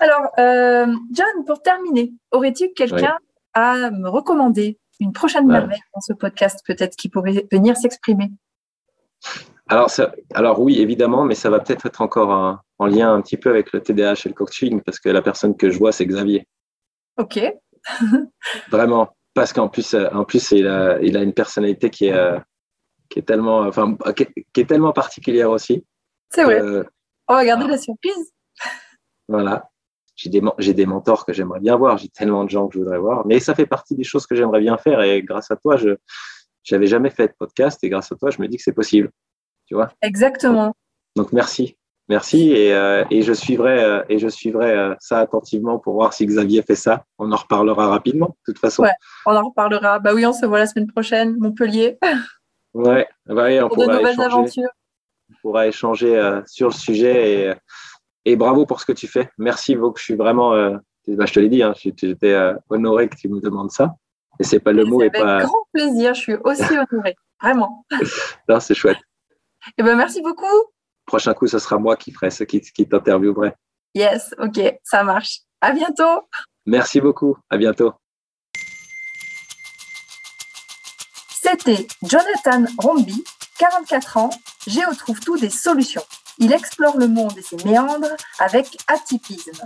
[0.00, 3.16] Alors, euh, John, pour terminer, aurais-tu quelqu'un
[3.54, 8.30] à me recommander une prochaine merveille dans ce podcast, peut-être, qui pourrait venir s'exprimer?
[9.68, 9.90] Alors,
[10.34, 13.72] alors oui, évidemment, mais ça va peut-être être encore en lien un petit peu avec
[13.72, 16.46] le TDAH et le coaching, parce que la personne que je vois, c'est Xavier.
[17.18, 17.40] Ok.
[18.70, 22.38] Vraiment, parce qu'en plus, en plus, il a, il a une personnalité qui est, euh,
[23.08, 25.84] qui est tellement, enfin, qui est, tellement particulière aussi.
[26.30, 26.60] C'est vrai.
[27.28, 28.32] On va garder la surprise.
[29.28, 29.68] Voilà.
[30.16, 31.98] J'ai des, j'ai des mentors que j'aimerais bien voir.
[31.98, 33.26] J'ai tellement de gens que je voudrais voir.
[33.26, 35.00] Mais ça fait partie des choses que j'aimerais bien faire.
[35.02, 35.96] Et grâce à toi, je
[36.70, 37.82] n'avais jamais fait de podcast.
[37.84, 39.10] Et grâce à toi, je me dis que c'est possible.
[39.66, 39.92] Tu vois?
[40.02, 40.74] Exactement.
[41.14, 41.76] Donc, merci.
[42.08, 42.52] Merci.
[42.52, 46.24] Et, euh, et je suivrai, euh, et je suivrai euh, ça attentivement pour voir si
[46.24, 47.04] Xavier fait ça.
[47.18, 48.82] On en reparlera rapidement, de toute façon.
[48.82, 48.92] Ouais,
[49.26, 49.98] on en reparlera.
[49.98, 51.98] Bah oui, on se voit la semaine prochaine, Montpellier.
[52.74, 54.70] Ouais, ouais on pour de nouvelles aventures.
[55.30, 57.54] On pourra échanger sur le sujet et
[58.24, 59.30] et bravo pour ce que tu fais.
[59.38, 59.96] Merci, Vogue.
[59.96, 62.36] Je suis vraiment, bah, je te l'ai dit, hein, j'étais
[62.68, 63.94] honoré que tu me demandes ça.
[64.38, 65.00] Et c'est pas le mot.
[65.00, 65.40] Avec pas...
[65.40, 66.14] grand plaisir.
[66.14, 67.16] Je suis aussi honoré.
[67.42, 67.86] Vraiment.
[68.48, 68.98] non, c'est chouette.
[68.98, 70.46] Et eh ben, merci beaucoup.
[71.08, 73.54] Prochain coup, ce sera moi qui ferai ce qui, qui t'interviewerai.
[73.94, 75.40] Yes, ok, ça marche.
[75.62, 76.28] À bientôt.
[76.66, 77.38] Merci beaucoup.
[77.48, 77.94] À bientôt.
[81.30, 83.24] C'était Jonathan Romby,
[83.58, 84.30] 44 ans,
[84.66, 86.04] Géo trouve tout des solutions.
[86.36, 89.64] Il explore le monde et ses méandres avec atypisme.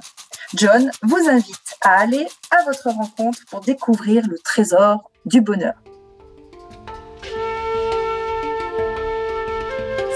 [0.55, 5.75] John vous invite à aller à votre rencontre pour découvrir le trésor du bonheur.